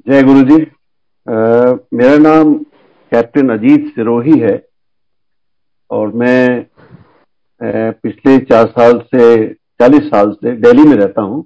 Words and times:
जय 0.00 0.22
गुरु 0.22 0.42
जी 0.42 0.56
आ, 1.26 1.36
मेरा 1.94 2.16
नाम 2.18 2.52
कैप्टन 3.12 3.48
अजीत 3.48 3.86
सिरोही 3.94 4.38
है 4.40 4.66
और 5.90 6.12
मैं 6.12 6.60
आ, 6.60 7.90
पिछले 7.90 8.38
चार 8.38 8.66
साल 8.66 8.98
से 9.14 9.54
चालीस 9.54 10.02
साल 10.02 10.32
से 10.32 10.56
दिल्ली 10.56 10.82
में 10.82 10.96
रहता 10.96 11.22
हूँ 11.22 11.44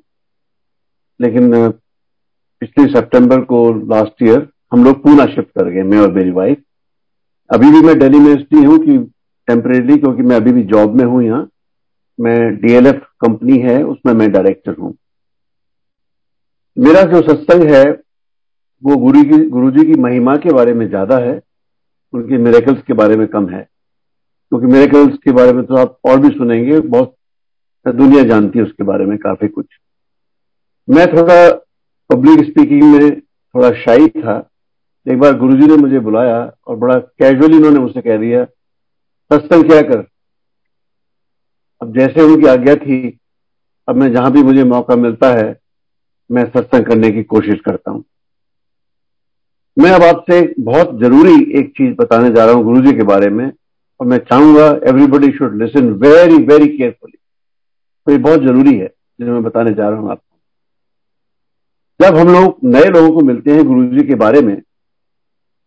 लेकिन 1.20 1.70
पिछले 2.62 2.86
सितंबर 2.86 3.40
को 3.44 3.62
लास्ट 3.94 4.22
ईयर 4.22 4.48
हम 4.72 4.84
लोग 4.84 5.02
पूना 5.02 5.24
शिफ्ट 5.24 5.48
कर 5.48 5.70
गए 5.70 5.82
मैं 5.82 5.98
और 5.98 6.12
मेरी 6.12 6.30
वाइफ 6.30 6.62
अभी 7.50 7.70
भी 7.70 7.80
मैं 7.86 7.98
दिल्ली 7.98 8.18
में 8.18 8.32
इसलिए 8.34 8.64
हूँ 8.66 8.78
कि 8.78 8.98
टेम्परेली 9.48 9.96
क्योंकि 9.96 10.22
मैं 10.22 10.36
अभी 10.36 10.52
भी 10.52 10.62
जॉब 10.62 10.94
में 10.94 11.04
हूँ 11.04 11.22
यहाँ। 11.22 11.48
मैं 12.18 12.56
डीएलएफ 12.56 13.00
कंपनी 13.20 13.58
है 13.58 13.82
उसमें 13.84 14.12
मैं 14.14 14.30
डायरेक्टर 14.32 14.74
हूँ। 14.74 14.94
मेरा 16.78 17.02
जो 17.02 17.20
सत्संग 17.22 17.62
है 17.70 17.84
वो 18.82 18.96
गुरु 18.96 19.22
की 19.22 19.38
गुरु 19.48 19.70
जी 19.70 19.84
की 19.84 20.00
महिमा 20.00 20.36
के 20.36 20.52
बारे 20.52 20.72
में 20.74 20.88
ज़्यादा 20.88 21.18
है, 21.18 21.40
उनके 22.12 22.38
मेरेकल्स 22.38 22.82
के 22.82 22.92
बारे 22.92 23.16
में 23.16 23.26
कम 23.28 23.48
है। 23.48 23.62
क्योंकि 23.62 24.66
मेरेकल्स 24.66 25.16
के 25.24 25.32
बारे 25.32 25.52
में 25.52 25.64
तो 25.64 25.76
आप 25.76 25.98
और 26.04 26.20
भी 26.20 26.28
सुनेंगे, 26.28 26.78
बहुत 26.80 27.14
दुनिया 27.86 28.22
जानती 28.24 28.58
है 28.58 28.64
उसके 28.64 28.84
बारे 28.84 29.06
में 29.06 29.16
काफ़ी 29.18 29.48
कुछ। 29.48 29.66
मैं 30.88 31.06
थोड़ा 31.06 31.50
पब्लिक 32.10 32.44
स्पीकिंग 32.44 32.82
में 32.84 33.20
थोड़ा 33.20 33.70
शाही 33.74 34.08
था। 34.08 34.36
एक 35.06 35.18
बार 35.18 35.36
गुरुजी 35.38 35.66
ने 35.66 35.76
मुझे 35.76 35.98
बुलाया 35.98 36.38
और 36.66 36.76
बड़ा 36.76 36.98
कैजुअली 36.98 37.56
उन्होंने 37.56 37.80
मुझसे 37.80 38.00
कह 38.00 38.16
दिया 38.16 38.44
सत्संग 39.30 39.64
क्या 39.64 39.80
कर? 39.82 40.04
अब 41.80 41.96
जैसे 41.98 42.22
उनकी 42.22 42.46
आज्ञा 42.46 42.74
थी, 42.76 43.18
अब 43.88 43.96
मैं 43.96 44.12
जहाँ 44.12 44.32
भी 44.32 44.42
मुझे 44.42 44.64
मौका 44.64 44.96
मिलता 44.96 45.28
है, 45.34 45.58
मैं 46.30 46.44
सत्संग 46.46 46.84
करने 46.86 47.10
की 47.10 47.22
कोशिश 47.22 47.60
करता 47.60 47.90
हूँ। 47.90 48.04
मैं 49.76 49.90
अब 49.90 50.02
आपसे 50.04 50.40
बहुत 50.60 50.98
ज़रूरी 51.00 51.34
एक 51.58 51.68
चीज़ 51.70 51.94
बताने 51.96 52.30
जा 52.30 52.44
रहा 52.44 52.54
हूँ 52.54 52.64
गुरुजी 52.64 52.92
के 52.92 53.02
बारे 53.04 53.28
में, 53.30 53.46
और 54.00 54.06
मैं 54.06 54.18
चाहूँगा 54.20 54.66
everybody 54.88 55.30
should 55.32 55.54
listen 55.62 55.88
very 56.02 56.36
very 56.44 56.66
carefully 56.68 57.16
तो 58.06 58.12
ये 58.12 58.18
बहुत 58.18 58.40
ज़रूरी 58.40 58.76
है 58.78 58.86
जो 59.20 59.32
मैं 59.32 59.42
बताने 59.42 59.72
जा 59.74 59.88
रहा 59.88 59.98
हूँ 59.98 60.10
आपको। 60.10 60.36
जब 62.00 62.16
हम 62.16 62.28
लोग 62.28 62.58
नए 62.64 62.88
लोगों 62.90 63.10
को 63.14 63.24
मिलते 63.24 63.50
हैं 63.50 63.64
गुरुजी 63.64 64.06
के 64.08 64.14
बारे 64.14 64.40
में, 64.40 64.54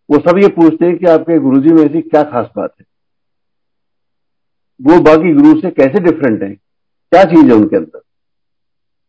वो 0.09 0.17
सब 0.19 0.39
ये 0.39 0.47
पूछते 0.51 0.85
हैं 0.85 0.97
कि 0.97 1.05
आपके 1.07 1.37
गुरुजी 1.39 1.73
में 1.73 1.83
ऐसी 1.83 2.01
क्या 2.01 2.23
खास 2.23 2.47
बात 2.55 2.73
है। 2.79 2.85
वो 4.79 4.99
बाकी 5.01 5.33
गुरु 5.33 5.59
से 5.61 5.69
कैसे 5.71 5.99
डिफरेंट 6.01 6.41
है? 6.43 6.49
क्या 6.49 7.23
चीज़ 7.23 7.45
है 7.45 7.53
उनके 7.53 7.77
अंदर? 7.77 8.01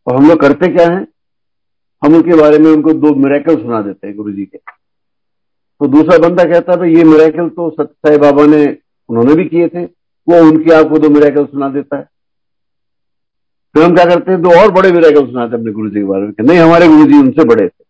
और 0.06 0.16
हम 0.16 0.28
लोग 0.28 0.40
करते 0.40 0.72
क्या 0.74 0.88
है? 0.88 1.06
हम 2.02 2.14
उनके 2.14 2.40
बारे 2.40 2.58
में 2.58 2.70
उनको 2.70 2.92
दो 2.94 3.14
मेरेकल 3.18 3.56
सुना 3.56 3.80
देते 3.82 4.06
हैं 4.06 4.16
गुरु 4.16 4.32
जी 4.32 4.44
के। 4.44 4.58
तो 5.80 5.86
दूसरा 5.88 6.16
बंदा 6.18 6.44
कहता 6.44 6.82
है 6.82 6.92
ये 6.92 7.04
मेरेकल 7.04 7.48
तो 7.50 7.68
सत्य 7.72 8.16
बाबा 8.18 8.46
ने, 8.46 8.64
उन्होंने 9.08 9.34
भी 9.34 9.44
किए 9.44 9.68
थे। 9.68 9.84
वो 10.28 10.40
उनके 10.40 10.74
आपको 10.74 10.98
दो 10.98 11.08
मेरेकल 11.10 11.44
सुना 11.46 11.68
देता 11.68 11.96
है। 11.96 12.08
फिर 13.74 13.82
हम 13.82 13.94
क्या 13.94 14.04
करते 14.04 14.32
हैं, 14.32 14.40
दो 14.42 14.50
और 14.60 14.70
बड़े 14.72 14.92
मेरेकल 14.92 15.26
सुनाते 15.26 15.52
हैं 15.52 15.58
अपने 15.58 15.72
गुरु 15.72 15.88
जी 15.90 15.96
के 15.96 16.04
बारे 16.04 16.22
में 16.22 16.32
नहीं, 16.40 16.58
हमारे 16.58 16.88
गुरु 16.88 17.06
जी 17.06 17.18
उनसे 17.18 17.44
बड़े 17.44 17.66
थे। 17.66 17.84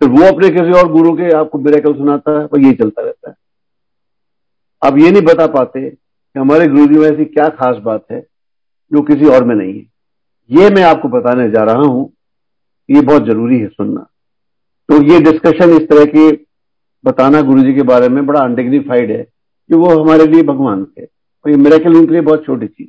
फिर 0.00 0.08
वो 0.10 0.26
अपने 0.26 0.48
किसी 0.50 0.72
और 0.72 0.90
गुरु 0.92 1.12
के 1.12 1.30
आपको 1.36 1.58
मेरेकल 1.58 1.94
सुनाता 1.94 2.38
है 2.38 2.44
और 2.46 2.60
ये 2.60 2.72
चलता 2.72 3.02
रहता 3.02 3.30
है। 3.30 3.36
आप 4.82 4.98
ये 4.98 5.10
नहीं 5.10 5.22
बता 5.22 5.46
पाते 5.48 5.88
कि 5.90 6.40
हमारे 6.40 6.66
गुरु 6.66 6.86
जी 6.86 6.98
में 6.98 7.08
ऐसी 7.08 7.24
क्या 7.24 7.48
खास 7.52 7.76
बात 7.84 8.04
है, 8.12 8.20
जो 8.92 9.02
किसी 9.02 9.28
और 9.28 9.44
में 9.44 9.54
नहीं 9.54 9.74
है। 9.74 9.86
ये 10.50 10.70
मैं 10.70 10.82
आपको 10.84 11.08
बताने 11.08 11.50
जा 11.50 11.62
रहा 11.62 11.82
हूँ, 11.84 12.12
ये 12.88 13.00
बहुत 13.00 13.26
ज़रूरी 13.26 13.58
है 13.60 13.68
सुनना। 13.68 14.06
तो 14.88 15.02
ये 15.04 15.20
डिस्कशन 15.20 15.70
इस 15.72 15.88
तरह 15.88 16.04
के 16.06 16.30
बताना 17.04 17.40
गुरु 17.40 17.62
जी 17.62 17.74
के 17.74 17.82
बारे 17.82 18.08
में 18.08 18.26
बड़ा 18.26 18.40
अनडिग्निफाइड 18.40 19.10
है 19.10 19.22
कि 19.22 19.74
वो 19.74 20.02
हमारे 20.02 20.26
लिए 20.26 20.42
भगवान 20.42 20.84
थे। 20.84 21.04
और 21.04 21.50
ये 21.50 21.56
मेरेकल 21.56 21.96
उनके 21.96 22.12
लिए 22.12 22.20
बहुत 22.20 22.44
छोटी 22.44 22.66
चीज़ 22.66 22.88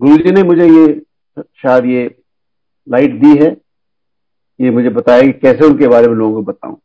गुरु 0.00 0.16
जी 0.16 0.32
ने 0.32 0.42
मुझे 0.42 0.66
ये, 0.66 1.02
शायद 1.38 1.84
ये 1.84 2.04
लाइट 2.88 3.20
दी 3.20 3.36
है, 3.36 3.56
ये 4.60 4.70
मुझे 4.70 4.88
बताया 4.88 5.22
कि 5.22 5.32
कैसे 5.32 5.66
उनके 5.66 5.88
बारे 5.88 6.08
में 6.08 6.14
लोगों 6.14 6.34
को 6.34 6.42
बताऊँ। 6.42 6.76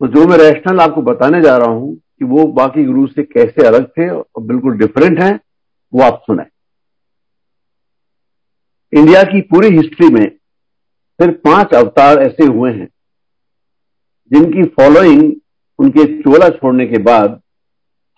तो 0.00 0.06
जो 0.06 0.26
मैं 0.26 0.36
रैशनल 0.38 0.80
आपको 0.80 1.02
बताने 1.02 1.40
जा 1.40 1.56
रहा 1.56 1.68
हूँ 1.68 1.94
कि 1.96 2.24
वो 2.24 2.46
बाकी 2.52 2.84
गुरु 2.84 3.06
से 3.06 3.22
कैसे 3.22 3.66
अलग 3.66 3.88
थे 3.88 4.08
और 4.08 4.42
बिल्कुल 4.42 4.78
डिफरेंट 4.78 5.20
हैं, 5.20 5.40
वो 5.94 6.02
आप 6.02 6.22
सुने। 6.26 6.44
इंडिया 8.92 9.22
की 9.22 9.40
पूरी 9.40 9.68
हिस्ट्री 9.68 10.08
में 10.08 10.26
सिर्फ़ 11.20 11.34
पाँच 11.34 11.74
अवतार 11.74 12.18
ऐसे 12.18 12.44
हुए 12.44 12.72
हैं। 12.72 12.88
जिनकी 14.30 14.64
फॉलोइंग 14.70 15.32
उनके 15.78 16.04
चोला 16.22 16.48
छोड़ने 16.50 16.86
के 16.86 16.98
बाद 17.02 17.40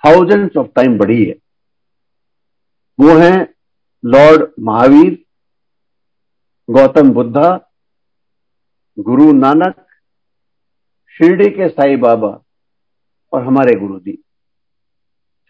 थाउजेंड्स 0.02 0.56
ऑफ़ 0.56 0.66
टाइम 0.76 0.96
बढ़ी 0.98 1.24
है। 1.24 1.34
वो 2.98 3.18
हैं 3.18 3.38
लॉर्ड 4.04 4.46
महावीर 4.60 5.18
गौतम 6.68 7.10
बुद्धा 7.12 7.48
गुरु 8.98 9.32
नानक 9.34 9.74
शिरडी 11.14 11.48
के 11.50 11.68
साई 11.68 11.96
बाबा 11.98 12.28
और 13.32 13.42
हमारे 13.42 13.74
गुरु 13.80 13.98
जी 14.00 14.12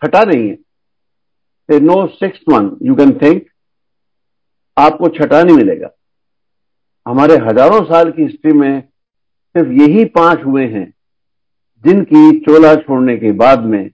छठा 0.02 0.22
नहीं 0.24 0.48
है। 0.48 1.78
No 1.80 2.06
six 2.08 2.40
one 2.48 2.70
you 2.82 2.94
can 2.94 3.12
think 3.18 3.44
आपको 4.76 5.08
छठा 5.10 5.42
नहीं 5.42 5.56
मिलेगा। 5.56 5.90
हमारे 7.06 7.36
हज़ारों 7.40 7.84
साल 7.84 8.10
की 8.12 8.22
हिस्ट्री 8.22 8.52
में 8.52 8.82
सिर्फ़ 9.54 9.70
यही 9.72 10.04
पाँच 10.04 10.44
हुए 10.44 10.66
हैं, 10.66 10.92
जिनकी 11.84 12.38
चोला 12.40 12.74
छोड़ने 12.74 13.16
के 13.16 13.32
बाद 13.32 13.64
में 13.64 13.90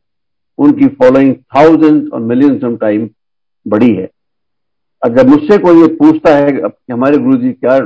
उनकी 0.59 0.87
फॉलोइंग 0.89 1.35
थाउज़ेंड 1.35 2.13
और 2.13 2.21
मिलियंस 2.21 2.65
ऑफ़ 2.65 2.79
टाइम 2.81 3.09
बड़ी 3.67 3.95
है। 3.95 4.09
जब 5.03 5.29
मुझसे 5.29 5.59
कोई 5.59 5.81
ये 5.81 5.87
पूछता 5.87 6.35
है 6.37 6.53
कि 6.53 6.93
हमारे 6.93 7.19
गुरु 7.19 7.37
जी 7.37 7.53
क्या, 7.53 7.79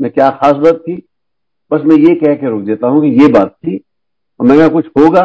में 0.00 0.10
क्या 0.10 0.30
खास 0.30 0.56
बात 0.56 0.74
थी, 0.74 0.96
बस 1.70 1.82
मैं 1.84 1.96
ये 1.96 2.14
कह 2.14 2.34
के 2.34 2.50
रोक 2.50 2.62
देता 2.62 2.86
हूँ 2.86 3.00
कि 3.02 3.08
ये 3.22 3.28
बात 3.28 3.50
थी, 3.50 3.80
और 4.40 4.46
मैं 4.46 4.70
कुछ 4.70 4.86
होगा, 4.98 5.24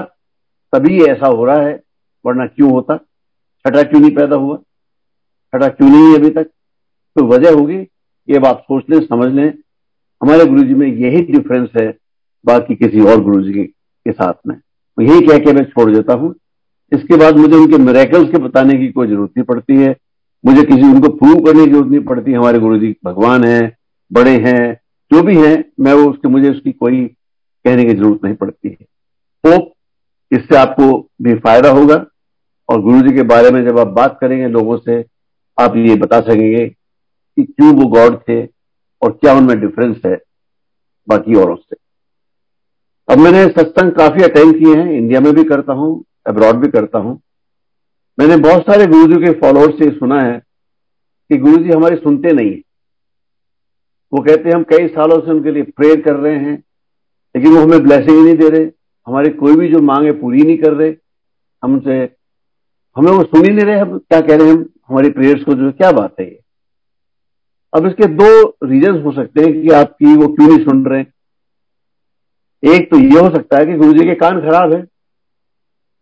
तभी 0.73 1.01
ऐसा 1.03 1.27
हो 1.27 1.45
रहा 1.45 1.61
है, 1.61 1.79
वरना 2.25 2.45
क्यों 2.45 2.71
होता? 2.71 2.97
छठा 3.65 3.83
क्यों 3.83 4.01
नहीं 4.01 4.15
पैदा 4.15 4.35
हुआ? 4.35 4.57
छठा 5.53 5.67
क्यों 5.67 5.89
नहीं 5.89 6.15
अभी 6.15 6.29
तक? 6.29 6.43
तो 7.15 7.25
वजह 7.25 7.53
होगी, 7.53 7.77
ये 8.29 8.39
बात 8.39 8.61
सोच 8.61 8.83
लें, 8.89 8.99
समझ 8.99 9.31
लें 9.33 9.53
हमारे 10.23 10.45
गुरु 10.45 10.63
जी 10.63 10.73
में 10.73 10.87
यही 10.87 11.21
डिफरेंस 11.21 11.69
है, 11.81 11.97
बाकी 12.45 12.75
किसी 12.75 13.01
और 13.01 13.21
गुरु 13.21 13.43
जी 13.43 13.63
के 13.63 14.11
साथ 14.11 14.33
में। 14.47 14.55
यही 15.01 15.21
कह 15.21 15.37
के 15.37 15.53
मैं 15.53 15.65
छोड़ 15.65 15.91
देता 15.91 16.13
हूँ। 16.13 16.35
इसके 16.93 17.17
बाद 17.17 17.37
मुझे 17.37 17.55
उनके 17.55 17.77
मेरेकल्स 17.77 18.31
के 18.31 18.37
बताने 18.37 18.73
की 18.73 18.87
कोई 18.87 19.07
ज़रूरत 19.07 19.29
नहीं 19.37 19.45
पड़ती 19.45 19.75
है। 19.75 19.95
मुझे 20.45 20.63
किसी, 20.63 20.81
उनको 20.81 21.09
प्रूव 21.09 21.45
करने 21.45 21.65
की 21.65 21.71
ज़रूरत 21.71 21.87
नहीं 21.87 21.99
पड़ती। 21.99 22.33
हमारे 22.33 22.59
गुरु 22.59 22.79
जी 22.79 22.95
भगवान 23.05 23.43
है, 23.43 23.77
बड़े 24.13 24.37
हैं, 24.37 24.73
जो 25.13 25.23
भी 25.23 25.35
हैं, 25.35 25.65
मैं 25.79 25.93
वो 25.93 26.09
उसके, 26.09 26.27
मुझे 26.27 26.49
उसकी 26.49 26.71
कोई 26.71 27.05
कहने 27.65 27.85
की 27.85 27.93
ज़रूरत 27.93 28.19
नहीं 28.23 28.35
पड़ती 28.35 28.69
है। 28.69 28.87
होप 29.45 29.73
इससे 30.31 30.55
आपको 30.55 31.09
भी 31.21 31.33
फ़ायदा 31.35 31.69
होगा। 31.69 32.05
और 32.69 32.81
गुरु 32.81 33.01
जी 33.01 33.15
के 33.15 33.21
बारे 33.21 33.51
में 33.51 33.67
जब 33.67 33.79
आप 33.79 33.87
बात 33.87 34.17
करेंगे 34.21 34.47
लोगों 34.47 34.77
से, 34.77 35.05
आप 35.61 35.73
ये 35.75 35.95
बता 35.95 36.21
सकेंगे 36.21 36.67
कि 37.37 37.43
क्यों 37.43 37.73
वो 37.73 37.85
गॉड 37.85 38.17
थे 38.17 38.60
और 39.01 39.11
क्या 39.11 39.33
उनमें 39.33 39.59
डिफरेंस 39.59 40.01
है, 40.05 40.15
बाकी 41.07 41.35
औरों 41.35 41.55
से 41.55 41.75
अब 43.09 43.17
मैंने 43.17 43.45
सत्संग 43.45 43.91
काफ़ी 43.91 44.23
अटेंड 44.23 44.59
किए 44.59 44.75
हैं 44.75 44.91
इंडिया 44.91 45.19
में 45.19 45.33
भी 45.33 45.43
करता 45.43 45.73
हूँ 45.73 46.03
अब्रॉड 46.27 46.55
भी 46.55 46.67
करता 46.67 46.99
हूँ। 46.99 47.21
मैंने 48.19 48.37
बहुत 48.37 48.61
सारे 48.61 48.85
गुरु 48.85 49.07
जी 49.07 49.25
के 49.25 49.31
फॉलोअर्स 49.31 49.79
से 49.79 49.89
सुना 49.89 50.21
है 50.21 50.41
कि 51.29 51.37
गुरु 51.37 51.57
जी 51.57 51.69
हमारी 51.69 51.95
सुनते 51.95 52.31
नहीं 52.31 52.51
है। 52.51 52.61
वो 54.13 54.23
कहते 54.23 54.49
हैं, 54.49 54.55
हम 54.55 54.63
कई 54.63 54.87
सालों 54.87 55.19
से 55.21 55.31
उनके 55.31 55.51
लिए 55.51 55.63
प्रेयर 55.63 56.01
कर 56.01 56.15
रहे 56.15 56.35
हैं, 56.35 56.63
लेकिन 57.35 57.51
वो 57.51 57.61
हमें 57.61 57.83
ब्लेसिंग 57.83 58.17
ही 58.17 58.23
नहीं 58.23 58.35
दे 58.35 58.49
रहे। 58.49 58.71
हमारी 59.07 59.29
कोई 59.29 59.55
भी 59.55 59.67
जो 59.67 59.81
मांग 59.81 60.05
है 60.05 60.11
पूरी 60.11 60.41
नहीं 60.41 60.57
कर 60.57 60.73
रहे। 60.73 60.95
हमसे, 61.63 62.15
हमें 62.97 63.11
वो 63.11 63.23
सुन 63.23 63.45
ही 63.45 63.51
नहीं 63.51 63.65
रहे, 63.65 63.79
हम 63.79 63.97
क्या 63.97 64.21
कह 64.21 64.35
रहे 64.35 64.47
हैं? 64.47 64.53
हम, 64.53 64.69
हमारी 64.89 65.09
प्रेयर्स 65.09 65.43
को 65.43 65.53
जो 65.53 65.71
क्या 65.71 65.91
बात 65.91 66.15
है 66.19 66.25
ये? 66.25 66.40
अब 67.73 67.85
इसके 67.87 68.07
दो 68.13 68.57
रीजन 68.63 69.01
हो 69.01 69.11
सकते 69.11 69.41
हैं 69.41 69.61
कि 69.61 69.69
आपकी 69.69 70.15
वो 70.15 70.27
क्यों 70.27 70.47
नहीं 70.47 70.65
सुन 70.65 70.85
रहे 70.85 71.03
एक 72.63 72.89
तो 72.91 72.97
ये 72.99 73.19
हो 73.19 73.35
सकता 73.35 73.57
है 73.57 73.65
कि 73.65 73.73
गुरु 73.73 73.93
जी 73.93 74.05
के 74.05 74.15
कान 74.15 74.39
खराब 74.41 74.73
है, 74.73 74.85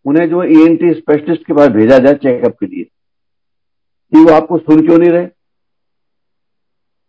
उन्हें 0.06 0.30
जो 0.30 0.44
ईएनटी 0.44 0.94
स्पेशलिस्ट 0.94 1.46
के 1.48 1.54
पास 1.54 1.68
भेजा 1.68 1.98
जाए 1.98 2.14
चेकअप 2.14 2.56
के 2.60 2.66
लिए, 2.66 2.84
कि 2.84 4.24
वो 4.24 4.34
आपको 4.34 4.58
सुन 4.58 4.86
क्यों 4.88 4.98
नहीं 4.98 5.10
रहे। 5.10 5.28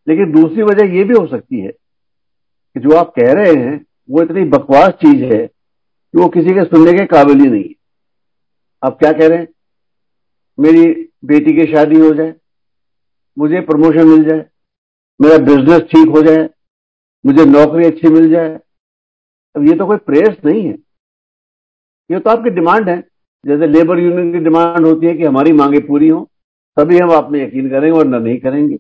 लेकिन 0.09 0.33
दूसरी 0.33 0.63
वजह 0.63 0.95
यह 0.95 1.05
भी 1.05 1.15
हो 1.15 1.27
सकती 1.27 1.61
है 1.61 1.69
कि 1.69 2.81
जो 2.81 2.97
आप 2.97 3.13
कह 3.19 3.33
रहे 3.33 3.55
हैं, 3.55 3.85
वो 4.11 4.23
इतनी 4.23 4.45
बकवास 4.45 4.89
चीज़ 4.89 5.25
है 5.25 5.47
कि 5.47 6.19
वो 6.19 6.29
किसी 6.29 6.55
के 6.55 6.65
सुनने 6.65 6.93
के 6.93 7.05
काबिल 7.07 7.41
ही 7.41 7.47
नहीं 7.47 7.65
है। 7.65 7.75
आप 8.83 8.99
क्या 8.99 9.13
कह 9.13 9.29
रहे 9.29 9.39
हैं? 9.39 9.49
मेरी 10.59 10.83
बेटी 11.25 11.57
की 11.57 11.75
शादी 11.75 12.01
हो 12.01 12.15
जाए, 12.15 12.35
मुझे 13.39 13.61
प्रमोशन 13.61 14.09
मिल 14.09 14.25
जाए 14.25 14.50
मेरा 15.21 15.39
बिज़नेस 15.39 15.81
ठीक 15.83 16.09
हो 16.09 16.23
जाए, 16.23 16.49
मुझे 17.25 17.45
नौकरी 17.45 17.85
अच्छी 17.85 18.09
मिल 18.09 18.31
जाए। 18.31 18.59
अब 19.55 19.67
ये 19.69 19.75
तो 19.75 19.87
कोई 19.87 19.97
प्रेस 19.97 20.37
नहीं 20.45 20.67
है। 20.67 20.75
ये 22.11 22.21
तो 22.21 22.31
आपकी 22.31 22.51
डिमांड 22.51 22.89
है। 22.89 23.01
जैसे 23.45 23.67
लेबर 23.67 23.99
यूनियन 23.99 24.33
की 24.33 24.39
डिमांड 24.39 24.87
होती 24.87 25.07
है 25.07 25.15
कि 25.15 25.25
हमारी 25.25 25.53
मांगे 25.53 25.79
पूरी 25.81 26.09
हो, 26.09 26.31
तभी 26.77 26.99
हम 26.99 27.13
आप 27.13 27.31
में 27.31 27.41
यकीन 27.43 27.71
करेंगे 27.71 27.99
और 27.99 28.07
न 28.07 28.23
नहीं 28.23 28.39
करेंगे। 28.41 28.79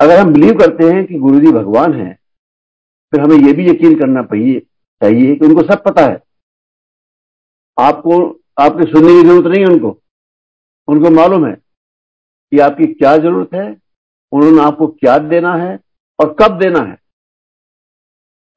अगर 0.00 0.18
हम 0.18 0.32
बिलीव 0.32 0.58
करते 0.58 0.84
हैं 0.84 1.04
कि 1.06 1.18
गुरु 1.18 1.40
जी 1.40 1.52
भगवान 1.52 1.92
है, 1.94 2.12
फिर 3.12 3.20
हमें 3.20 3.36
यह 3.36 3.54
भी 3.54 3.68
यकीन 3.70 3.98
करना 4.00 4.22
चाहिए 4.22 4.60
चाहिए 5.02 5.34
कि 5.34 5.46
उनको 5.46 5.62
सब 5.62 5.82
पता 5.82 6.02
है। 6.02 6.20
आपको 7.76 8.18
आपकी 8.60 8.90
सुनने 8.92 9.12
की 9.12 9.28
ज़रूरत 9.28 9.46
नहीं 9.46 9.60
है 9.60 9.66
उनको। 9.66 9.98
उनको 10.88 11.10
मालूम 11.10 11.46
है 11.46 11.52
कि 11.52 12.58
आपकी 12.58 12.86
क्या 12.86 13.16
ज़रूरत 13.16 13.54
है 13.54 13.81
उन्होंने 14.32 14.62
आपको 14.62 14.86
क्या 14.88 15.16
देना 15.20 15.54
है 15.56 15.78
और 16.18 16.34
कब 16.34 16.58
देना 16.58 16.80
है? 16.80 16.96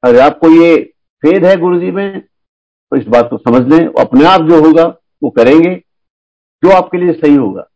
अगर 0.04 0.20
आपको 0.22 0.50
ये 0.52 0.76
फेद 1.24 1.46
है 1.46 1.56
गुरु 1.58 1.80
जी 1.80 1.92
में 1.92 2.20
तो 2.22 2.98
इस 2.98 3.08
बात 3.08 3.30
को 3.30 3.38
समझ 3.40 3.62
लें 3.70 3.86
अपने 4.00 4.26
आप 4.26 4.42
जो 4.42 4.62
होगा, 4.62 4.84
वो 5.24 5.30
करेंगे, 5.30 5.76
जो 5.76 6.72
आपके 6.72 6.98
लिए 6.98 7.14
सही 7.14 7.36
होगा, 7.36 7.68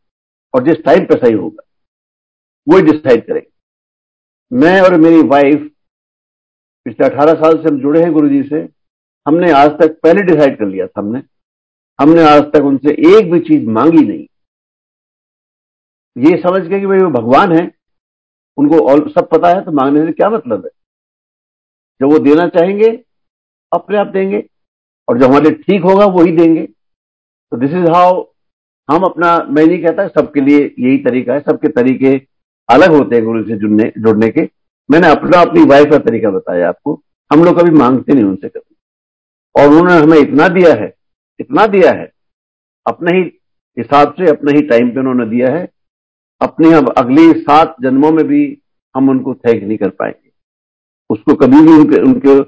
और 0.54 0.64
जिस 0.64 0.84
टाइम 0.86 1.06
पे 1.06 1.16
सही 1.18 1.34
होगा 1.34 1.64
वो 2.68 2.80
डिसाइड 2.82 3.26
करेंगे 3.28 3.48
मैं 4.52 4.80
और 4.82 4.96
मेरी 4.98 5.22
वाइफ 5.28 5.70
पिछले 6.86 7.06
अठारह 7.06 7.34
साल 7.34 7.58
से 7.58 7.70
हम 7.70 7.80
जुड़े 7.82 8.02
हैं 8.02 8.12
गुरु 8.14 8.30
जी 8.30 8.42
से, 8.44 8.62
हमने 9.26 9.52
आज 9.52 9.70
तक 9.80 10.00
पहले 10.04 10.22
डिसाइड 10.24 10.58
कर 10.60 10.66
लिया 10.66 10.86
था 10.88 11.00
हमने। 11.00 11.22
हमने 12.00 12.24
आज 12.24 12.42
तक 12.54 12.66
उनसे 12.66 12.92
एक 13.10 13.32
भी 13.32 13.40
चीज़ 13.40 13.68
मांगी 13.70 14.06
नहीं। 14.08 14.26
ये 16.18 16.38
समझ 16.38 16.62
के 16.62 16.80
कि 16.80 16.86
भाई 16.86 16.98
वो 16.98 17.10
भगवान 17.12 17.52
है 17.52 17.66
उनको 18.58 18.80
और 18.90 19.10
सब 19.10 19.30
पता 19.30 19.48
है 19.48 19.62
तो 19.66 19.72
मांगने 19.72 20.06
से 20.06 20.12
क्या 20.12 20.30
मतलब 20.30 20.66
है? 20.66 20.72
जब 22.02 22.12
वो 22.12 22.20
देना 22.20 22.48
चाहेंगे, 22.48 22.90
अपने 23.74 23.98
आप 23.98 24.08
देंगे, 24.08 24.50
और 25.10 25.20
जो 25.20 25.28
हमारे 25.28 25.52
ठीक 25.52 25.82
होगा, 25.82 26.06
वही 26.06 26.32
देंगे। 26.32 26.66
तो 27.52 27.58
दिस 27.58 27.72
इज़ 27.72 27.90
हाउ 27.90 28.24
हम 28.90 29.04
अपना, 29.04 29.38
मैं 29.50 29.66
नहीं 29.66 29.84
कहता 29.84 30.08
सबके 30.08 30.42
लिए 30.42 30.76
यही 30.80 30.98
तरीका 30.98 31.34
है, 31.34 31.40
सबके 31.40 31.68
तरीके 31.68 32.16
अलग 32.70 32.92
होते 32.92 33.16
हैं 33.16 33.26
गुरु 33.26 33.44
से 33.44 33.58
जुड़ने 33.58 33.92
जुड़ने 33.98 34.30
के। 34.30 34.42
मैंने 34.92 35.08
अपना, 35.08 35.42
अपनी 35.42 35.64
वाइफ 35.64 35.90
का 35.92 35.98
तरीका 35.98 36.30
बताया 36.30 36.70
आपको। 36.70 37.02
हम 37.34 37.44
लोग 37.44 37.60
कभी 37.60 37.72
मांगते 37.72 38.14
नहीं 38.14 38.24
उनसे 38.24 38.50
कभी। 38.50 38.76
और 39.56 39.68
उन्होंने 39.68 39.94
हमें 39.94 40.18
इतना 40.18 40.48
दिया 40.48 40.74
है, 40.74 40.94
इतना 41.40 41.68
दिया 41.68 41.92
है, 41.92 42.12
अपने 42.88 43.18
ही 43.18 43.24
हिसाब 43.78 44.14
से, 44.14 44.30
अपने 44.30 44.52
ही 44.52 44.62
टाइम 44.62 44.90
पे 44.90 45.00
उन्होंने 45.00 45.26
दिया 45.26 45.52
है 45.52 45.68
अपने 46.42 46.74
अब 46.74 46.94
अगली 46.98 47.32
सात 47.34 47.76
जन्मों 47.82 48.12
में 48.12 48.28
भी 48.28 48.62
हम 48.96 49.10
उनको 49.10 49.36
थैंक 49.36 49.64
नहीं 49.64 49.78
कर 49.78 49.90
पाएँगे। 49.90 50.32
उसको 51.10 51.36
कभी 51.36 51.62
भी 51.62 51.72
उनके 51.72 52.02
उनके 52.02 52.40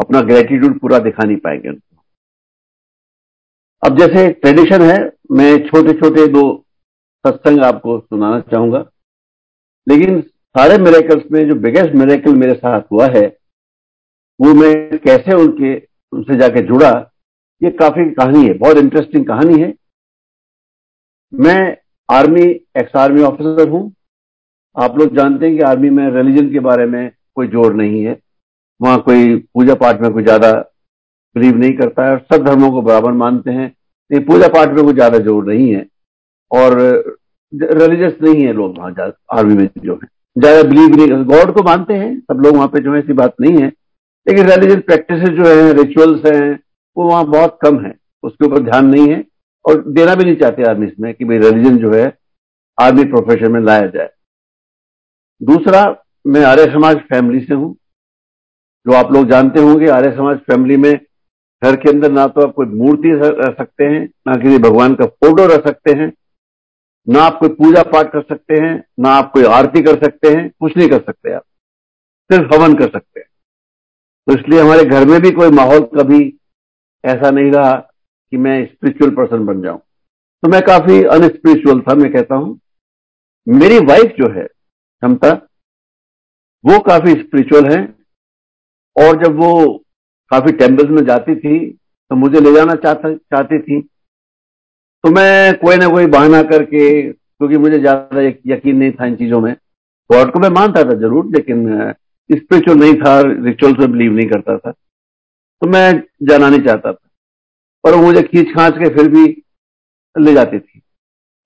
अपना 0.00 0.20
ग्रेटिट्यूड 0.20 0.78
पूरा 0.80 0.98
दिखा 0.98 1.26
नहीं 1.26 1.36
पाएँगे 1.36 1.68
उनको। 1.68 2.02
अब 3.86 3.98
जैसे 3.98 4.32
ट्रेडिशन 4.32 4.82
है, 4.82 5.12
मैं 5.32 5.68
छोटे 5.68 5.92
छोटे 5.92 6.26
दो 6.26 6.64
सत्संग 7.26 7.60
आपको 7.60 7.98
सुनाना 8.00 8.40
चाहूँगा। 8.40 8.78
लेकिन 9.88 10.20
सारे 10.22 10.78
मेरेकल्स 10.78 11.24
में 11.32 11.48
जो 11.48 11.54
बिगेस्ट 11.54 11.94
मेरेकल 11.94 12.34
मेरे 12.34 12.54
साथ 12.54 12.80
हुआ 12.92 13.06
है, 13.06 13.26
वो 14.40 14.54
मैं 14.54 14.98
कैसे 14.98 15.34
उनके, 15.34 15.74
उनसे 16.12 16.36
जाके 16.36 16.62
जुड़ा, 16.66 17.10
ये 17.62 17.70
काफ़ी 17.70 18.10
कहानी 18.10 18.46
है, 18.46 18.54
बहुत 18.54 18.76
इंटरेस्टिंग 18.76 19.26
कहानी 19.26 19.60
है। 19.60 19.74
मैं 21.34 21.76
आर्मी 22.10 22.42
एक्स 22.78 22.96
आर्मी 22.96 23.22
ऑफिसर 23.22 23.68
हूँ। 23.68 23.92
आप 24.76 24.98
लोग 24.98 25.14
जानते 25.16 25.46
हैं 25.46 25.56
कि 25.56 25.62
आर्मी 25.64 25.90
में 25.90 26.10
रिलीजन 26.12 26.50
के 26.52 26.60
बारे 26.60 26.86
में 26.86 27.10
कोई 27.36 27.46
ज़ोर 27.48 27.74
नहीं 27.74 28.02
है। 28.04 28.18
वहाँ 28.80 28.98
कोई 29.00 29.34
पूजा 29.54 29.74
पाठ 29.74 30.00
में 30.00 30.10
कोई 30.12 30.22
ज़्यादा 30.22 30.52
बिलीव 31.36 31.56
नहीं 31.56 31.72
करता 31.72 32.04
है 32.04 32.12
और 32.12 32.18
सब 32.32 32.44
धर्मों 32.46 32.70
को 32.72 32.82
बराबर 32.82 33.12
मानते 33.14 33.50
हैं। 33.50 33.66
ये 34.10 34.20
पूजा 34.20 34.48
पाठ 34.48 34.72
में 34.72 34.82
कोई 34.84 34.94
ज़्यादा 34.94 35.18
ज़ोर 35.18 35.46
नहीं 35.46 35.68
है 35.74 35.86
और 36.50 36.78
रिलीजियस 37.52 38.14
नहीं 38.22 38.42
है 38.44 38.52
लोग 38.52 38.78
वहाँ 38.78 39.12
आर्मी 39.32 39.54
में 39.54 39.68
जो 39.78 39.94
है। 39.94 40.08
ज़्यादा 40.36 40.62
बिलीव 40.68 40.96
नहीं 40.96 41.08
करते। 41.08 41.24
गॉड 41.36 41.54
को 41.54 41.62
मानते 41.62 41.94
हैं। 41.94 42.18
सब 42.20 42.42
लोग 42.44 42.56
वहाँ 42.56 42.68
पे 42.68 42.80
जो 42.80 42.92
है 42.94 42.98
ऐसी 42.98 43.12
बात 43.12 43.34
नहीं 43.40 43.62
है। 43.62 43.68
लेकिन 44.26 44.46
रिलीजियस 44.46 44.82
प्रैक्टिस 44.86 45.22
जो 45.30 45.46
है 45.46 45.72
रिचुअल्स 45.74 46.24
हैं, 46.26 46.58
वो 46.96 47.08
वहाँ 47.08 47.24
बहुत 47.26 47.58
कम 47.62 47.78
है। 47.84 47.94
उसके 48.22 48.46
ऊपर 48.46 48.62
ध्यान 48.62 48.86
नहीं 48.86 49.08
है। 49.08 49.24
और 49.64 49.82
देना 49.88 50.14
भी 50.14 50.24
नहीं 50.24 50.36
चाहते 50.36 50.62
आर्मी 50.62 50.86
इसमें 50.86 51.14
कि 51.14 51.24
भाई 51.24 51.38
रिलीजन 51.38 51.78
जो 51.78 51.92
है 51.92 52.18
आर्मी 52.80 53.04
प्रोफेशन 53.04 53.52
में 53.52 53.60
लाया 53.60 53.86
जाए। 53.86 54.10
दूसरा, 55.42 55.96
मैं 56.26 56.44
आर्य 56.44 56.64
समाज 56.64 56.96
फैमिली 56.96 57.40
से 57.40 57.54
हूँ। 57.54 57.76
जो 58.86 58.92
आप 58.92 59.12
लोग 59.12 59.28
जानते 59.28 59.60
होंगे, 59.60 59.88
आर्य 59.88 60.10
समाज 60.10 60.38
फैमिली 60.38 60.76
में 60.76 61.00
घर 61.64 61.76
के 61.76 61.90
अंदर 61.90 62.12
ना 62.12 62.26
तो 62.26 62.40
आप 62.40 62.54
कोई 62.54 62.66
मूर्ति 62.66 63.08
रख 63.12 63.58
सकते 63.58 63.84
हैं, 63.84 64.10
ना 64.28 64.34
किसी 64.34 64.58
भगवान 64.58 64.94
का 64.94 65.06
फ़ोटो 65.06 65.46
रख 65.46 65.64
सकते 65.64 65.92
हैं, 65.92 66.12
ना 67.08 67.22
आप 67.22 67.38
कोई 67.38 67.48
पूजा 67.48 67.82
पाठ 67.82 68.12
कर 68.12 68.22
सकते 68.22 68.54
हैं, 68.54 68.84
ना 69.00 69.08
आप 69.08 69.32
कोई 69.32 69.44
आरती 69.44 69.82
कर 69.82 70.04
सकते 70.04 70.28
हैं, 70.28 70.50
कुछ 70.60 70.76
नहीं 70.76 70.88
कर 70.88 71.00
सकते 71.00 71.32
आप। 71.32 71.42
सिर्फ़ 72.30 72.54
हवन 72.54 72.74
कर 72.74 72.88
सकते 72.88 73.20
हैं। 73.20 73.26
तो 74.26 74.38
इसलिए 74.38 74.60
हमारे 74.60 74.84
घर 74.84 75.06
में 75.06 75.20
भी 75.20 75.30
कोई 75.30 75.50
माहौल 75.50 75.80
कभी 75.80 76.38
ऐसा 77.04 77.30
नहीं 77.30 77.50
रहा 77.52 77.89
कि 78.32 78.36
मैं 78.36 78.64
स्पिरिचुअल 78.66 79.10
पर्सन 79.14 79.44
बन 79.46 79.62
जाऊँ। 79.62 79.78
तो 80.42 80.48
मैं 80.48 80.60
काफ़ी 80.62 81.02
अनस्पिरिचुअल 81.04 81.80
था, 81.80 81.94
मैं 81.94 82.12
कहता 82.12 82.34
हूँ। 82.34 82.58
मेरी 83.46 83.78
वाइफ 83.86 84.14
जो 84.18 84.30
है, 84.32 84.44
क्षमता, 84.44 85.30
वो 86.64 86.78
काफ़ी 86.80 87.12
स्पिरिचुअल 87.12 87.66
है। 87.66 87.82
और 88.96 89.22
जब 89.24 89.36
वो 89.36 89.52
काफ़ी 90.30 90.52
टेम्पल्स 90.54 90.90
में 90.90 91.04
जाती 91.04 91.34
थी 91.36 91.58
तो 92.10 92.16
मुझे 92.16 92.40
ले 92.40 92.52
जाना 92.52 92.74
चाहता, 92.74 93.14
चाहती 93.14 93.58
थी। 93.58 93.80
तो 95.04 95.10
मैं 95.10 95.58
कोई 95.58 95.76
ना 95.76 95.88
कोई 95.88 96.06
बहाना 96.08 96.42
करके, 96.42 97.02
क्योंकि 97.02 97.56
मुझे 97.58 97.78
ज़्यादा 97.78 98.20
यकीन 98.20 98.76
नहीं 98.76 98.92
था 98.92 99.06
इन 99.06 99.16
चीज़ों 99.16 99.40
में, 99.40 99.52
गॉड 100.10 100.32
को 100.32 100.38
मैं 100.38 100.48
मानता 100.50 100.82
था 100.84 100.96
ज़रूर, 100.98 101.26
लेकिन 101.26 101.92
स्पिरिचुअल 102.30 102.78
नहीं 102.78 102.94
था 102.94 103.20
रिचुअल 103.44 103.74
से 103.74 103.86
बिलीव 103.86 104.12
नहीं 104.12 104.28
करता 104.28 104.56
था। 104.58 104.70
तो 104.70 105.66
मैं 105.66 106.02
जाना 106.22 106.48
नहीं 106.48 106.60
चाहता 106.60 106.92
था। 106.92 107.08
पर 107.84 107.94
वो 107.94 108.02
मुझे 108.02 108.22
खींच 108.22 108.54
खांच 108.54 108.74
के 108.74 108.88
फिर 108.94 109.08
भी 109.08 109.42
ले 110.18 110.32
जाती 110.32 110.58
थी। 110.58 110.82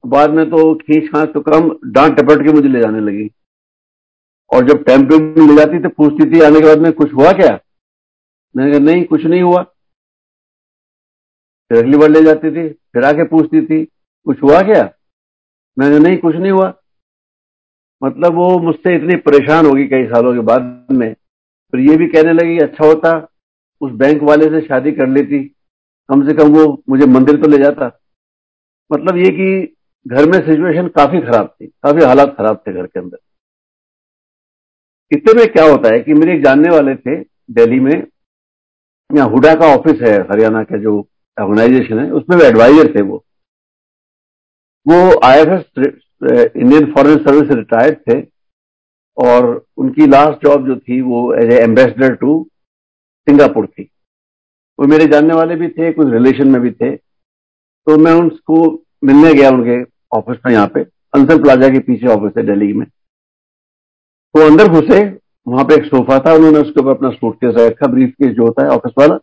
बाद 0.06 0.30
में 0.30 0.50
तो 0.50 0.74
खींच 0.74 1.12
खांच 1.12 1.28
तो 1.34 1.40
कम, 1.40 1.78
डांट 1.84 2.16
टपट 2.16 2.46
के 2.46 2.52
मुझे 2.52 2.68
ले 2.68 2.80
जाने 2.80 3.00
लगी। 3.00 3.30
और 4.52 4.64
जब 4.64 4.84
टेंपल 4.84 5.22
में 5.22 5.46
ले 5.46 5.56
जाती 5.56 5.78
तो 5.78 5.88
पूछती 5.88 6.30
थी, 6.30 6.40
आने 6.40 6.60
के 6.60 6.66
बाद 6.66 6.78
में 6.78 6.92
कुछ 6.92 7.12
हुआ 7.12 7.32
क्या? 7.32 7.60
मैंने 8.56 8.70
कहा, 8.70 8.80
नहीं, 8.80 9.04
कुछ 9.04 9.24
नहीं 9.24 9.42
हुआ। 9.42 9.62
फिर 11.70 11.78
अगली 11.78 11.98
बार 11.98 12.08
ले 12.08 12.22
जाती 12.22 12.50
थी, 12.50 12.68
फिर 12.68 13.04
आके 13.04 13.24
पूछती 13.24 13.66
थी, 13.66 13.84
कुछ 14.24 14.42
हुआ 14.42 14.60
क्या? 14.60 14.90
मैंने 15.78 15.98
नहीं, 15.98 16.18
कुछ 16.18 16.36
नहीं 16.36 16.52
हुआ। 16.52 16.74
मतलब 18.02 18.34
वो 18.34 18.58
मुझसे 18.58 18.96
इतनी 18.96 19.16
परेशान 19.16 19.66
होगी 19.66 19.86
कई 19.86 20.06
सालों 20.06 20.34
के 20.34 20.40
बाद 20.40 20.86
में। 20.90 21.14
फिर 21.72 21.80
ये 21.80 21.96
भी 21.96 22.06
कहने 22.06 22.32
लगी 22.32 22.58
अच्छा 22.58 22.86
होता, 22.86 23.28
उस 23.80 23.92
बैंक 23.92 24.22
वाले 24.22 24.46
से 24.46 24.66
शादी 24.66 24.92
कर 24.92 25.08
लेती 25.08 25.53
कम 26.08 26.26
से 26.26 26.34
कम 26.36 26.54
वो 26.54 26.64
मुझे 26.88 27.06
मंदिर 27.08 27.36
तो 27.42 27.48
ले 27.48 27.58
जाता। 27.58 27.86
मतलब 28.90 29.16
ये 29.16 29.30
कि 29.32 29.76
घर 30.06 30.26
में 30.26 30.38
सिचुएशन 30.40 30.88
काफ़ी 30.96 31.20
खराब 31.20 31.46
थी, 31.48 31.66
काफ़ी 31.66 32.04
हालात 32.04 32.34
खराब 32.38 32.62
थे 32.66 32.72
घर 32.72 32.86
के 32.86 33.00
अंदर। 33.00 33.18
इतने 35.10 35.32
में 35.34 35.46
क्या 35.52 35.64
होता 35.64 35.92
है 35.94 36.00
कि 36.00 36.14
मेरे 36.14 36.34
एक 36.34 36.42
जानने 36.44 36.70
वाले 36.70 36.94
थे 36.96 37.16
दिल्ली 37.52 37.78
में, 37.80 38.06
यहाँ 39.10 39.28
हुडा 39.30 39.54
का 39.54 39.66
ऑफ़िस 39.74 40.00
है, 40.02 40.14
हरियाणा 40.22 40.62
का 40.64 40.78
जो 40.78 40.98
ऑर्गेनाइजेशन 41.36 41.98
है, 41.98 42.10
उसमें 42.12 42.36
वो 42.36 42.44
एडवाइजर 42.44 42.94
थे 42.94 43.02
वो। 43.02 43.24
वो 44.86 45.20
आईएफएस 45.24 45.64
इंडियन 46.56 46.92
फॉरेन 46.94 47.16
सर्विस 47.18 47.48
से 47.48 47.54
रिटायर्ड 47.54 47.98
थे 48.00 48.20
और 49.18 49.46
उनकी 49.78 50.06
लास्ट 50.06 50.46
जॉब 50.46 50.66
जो 50.66 50.76
थी 50.78 51.00
वो 51.02 51.32
as 51.34 51.52
a 51.52 51.62
ambassador 51.62 52.14
to 52.16 52.42
Singapore 53.26 53.66
थी। 53.66 53.90
वो 54.78 54.86
मेरे 54.86 55.06
जानने 55.06 55.34
वाले 55.34 55.54
भी 55.56 55.68
थे, 55.68 55.92
कुछ 55.92 56.12
रिलेशन 56.12 56.48
में 56.48 56.60
भी 56.60 56.70
थे। 56.70 56.94
तो 56.96 57.96
मैं 57.98 58.12
उनको 58.12 58.60
मिलने 59.04 59.32
गया 59.34 59.50
उनके 59.50 59.82
ऑफ़िस 60.18 60.38
में 60.46 60.52
यहाँ 60.52 60.66
पे 60.74 60.80
अंसर 61.14 61.40
प्लाजा 61.42 61.68
के 61.68 61.78
पीछे 61.80 62.06
ऑफ़िस 62.06 62.32
है 62.38 62.44
दिल्ली 62.46 62.72
में। 62.72 62.86
तो 62.86 64.46
अंदर 64.46 64.68
घुसे, 64.70 65.04
वहाँ 65.46 65.64
पे 65.64 65.74
एक 65.74 65.84
सोफा 65.84 66.18
था, 66.18 66.32
उन्होंने 66.34 66.58
उसके 66.58 66.80
ऊपर 66.80 66.90
अपना 66.90 67.10
सूट 67.10 67.36
केस 67.36 67.54
रखा 67.56 67.86
ब्रीफ 67.86 68.10
केस 68.12 68.34
जो 68.36 68.46
होता 68.46 68.62
है 68.62 68.70
ऑफ़िस 68.70 68.92
वाला। 68.98 69.18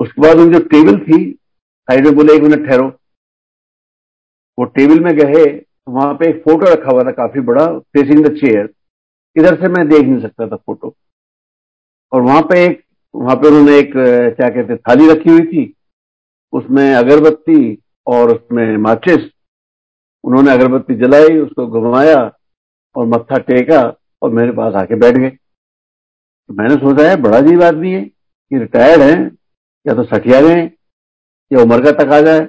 उसके 0.00 0.22
बाद 0.22 0.38
उनकी 0.38 0.58
जो 0.58 0.64
टेबल 0.66 0.98
थी 1.00 1.18
साइड 1.88 2.04
में 2.06 2.14
बोले, 2.14 2.34
एक 2.34 2.42
मिनट 2.42 2.66
ठहरो। 2.68 2.86
वो 4.58 4.64
टेबल 4.66 5.00
में 5.00 5.14
गए 5.16 5.44
तो 5.46 5.92
वहाँ 5.92 6.14
पे 6.14 6.28
एक 6.28 6.42
फ़ोटो 6.42 6.72
रखा 6.72 6.90
हुआ 6.90 7.02
था, 7.02 7.10
काफ़ी 7.12 7.40
बड़ा 7.42 7.66
फेसिंग 7.66 8.24
द 8.26 8.34
चेयर 8.36 8.68
इधर 9.36 9.54
से 9.60 9.68
मैं 9.68 9.88
देख 9.88 10.02
नहीं 10.02 10.20
सकता 10.22 10.46
था 10.46 10.56
फ़ोटो 10.56 10.94
और 12.12 12.22
वहाँ 12.22 12.42
पे 12.42 12.64
एक 12.64 12.82
वहाँ 13.14 13.36
पे 13.36 13.48
उन्होंने 13.48 13.78
एक 13.78 13.92
क्या 14.36 14.48
कहते 14.48 14.76
थाली 14.76 15.08
रखी 15.10 15.30
हुई 15.30 15.46
थी। 15.46 15.72
उसमें 16.52 16.94
अगरबत्ती 16.94 17.78
और 18.06 18.34
उसमें 18.34 18.76
माचिस। 18.76 19.28
उन्होंने 20.24 20.52
अगरबत्ती 20.52 20.94
जलाई, 20.94 21.38
उसको 21.38 21.66
घुमाया 21.66 22.18
और 22.96 23.06
मत्था 23.06 23.38
टेका 23.38 23.82
और 24.22 24.30
मेरे 24.30 24.52
पास 24.52 24.74
आके 24.74 24.94
बैठ 24.94 25.16
गए। 25.16 25.30
तो 25.30 26.54
मैंने 26.54 26.74
सोचा 26.76 27.08
है 27.08 27.16
बड़ा 27.16 27.38
अजीब 27.38 27.62
आदमी 27.62 27.92
है। 27.92 28.04
कि 28.04 28.58
रिटायर्ड 28.58 29.02
है, 29.02 29.14
या 29.86 29.94
तो 29.94 30.02
सठिया 30.04 30.40
गए 30.40 30.62
या 31.50 31.62
उम्र 31.62 31.84
का 31.84 31.92
तक 31.92 32.12
आ 32.12 32.20
जाए 32.20 32.40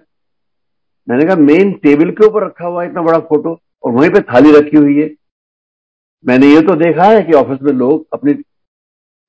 मैंने 1.08 1.26
कहा, 1.26 1.36
मेन 1.36 1.72
टेबल 1.74 2.12
के 2.12 2.26
ऊपर 2.26 2.46
रखा 2.46 2.68
हुआ 2.68 2.84
इतना 2.84 3.02
बड़ा 3.02 3.20
फ़ोटो 3.20 3.58
और 3.84 3.92
वहीं 3.92 4.10
पे 4.10 4.20
थाली 4.24 4.52
रखी 4.52 4.78
हुई 4.78 5.00
है। 5.02 5.10
मैंने 6.26 6.48
ये 6.48 6.62
तो 6.62 6.76
देखा 6.76 7.04
है 7.04 7.22
कि 7.24 7.34
ऑफ़िस 7.34 7.62
में 7.62 7.72
लोग 7.74 8.08
अपनी 8.14 8.34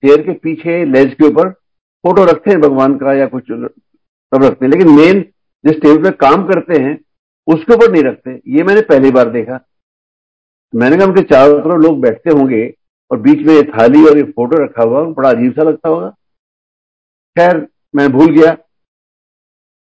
चेयर 0.05 0.23
के 0.23 0.33
पीछे 0.33 0.85
लेज 0.85 1.15
के 1.15 1.27
ऊपर 1.27 1.51
फ़ोटो 2.05 2.25
रखते 2.25 2.51
हैं 2.51 2.61
भगवान 2.61 2.97
का 2.99 3.13
या 3.15 3.27
कुछ 3.27 3.45
सब 3.45 4.43
रखते 4.43 4.65
हैं। 4.65 4.73
लेकिन 4.73 4.89
मेन 4.89 5.21
जिस 5.65 5.81
टेबल 5.81 6.03
पे 6.03 6.11
काम 6.17 6.47
करते 6.49 6.81
हैं, 6.83 6.99
उसके 7.47 7.75
ऊपर 7.75 7.93
नहीं 7.93 8.03
रखते। 8.03 8.31
ये 8.49 8.63
मैंने 8.63 8.81
पहली 8.81 9.11
बार 9.11 9.31
देखा। 9.31 9.59
मैंने 10.75 10.97
कहा, 10.97 11.07
उनके 11.07 11.23
चारों 11.23 11.59
तरफ़ 11.61 11.83
लोग 11.83 12.01
बैठते 12.01 12.31
होंगे 12.31 12.63
और 13.11 13.21
बीच 13.21 13.47
में 13.47 13.55
ये 13.55 13.63
थाली 13.63 14.05
और 14.05 14.17
ये 14.17 14.23
फ़ोटो 14.25 14.63
रखा 14.65 14.83
हुआ 14.83 15.05
बड़ा 15.11 15.31
अजीब 15.31 15.53
सा 15.53 15.63
लगता 15.63 15.89
होगा। 15.89 16.09
खैर, 17.37 17.67
मैं 17.97 18.11
भूल 18.13 18.33
गया। 18.33 18.57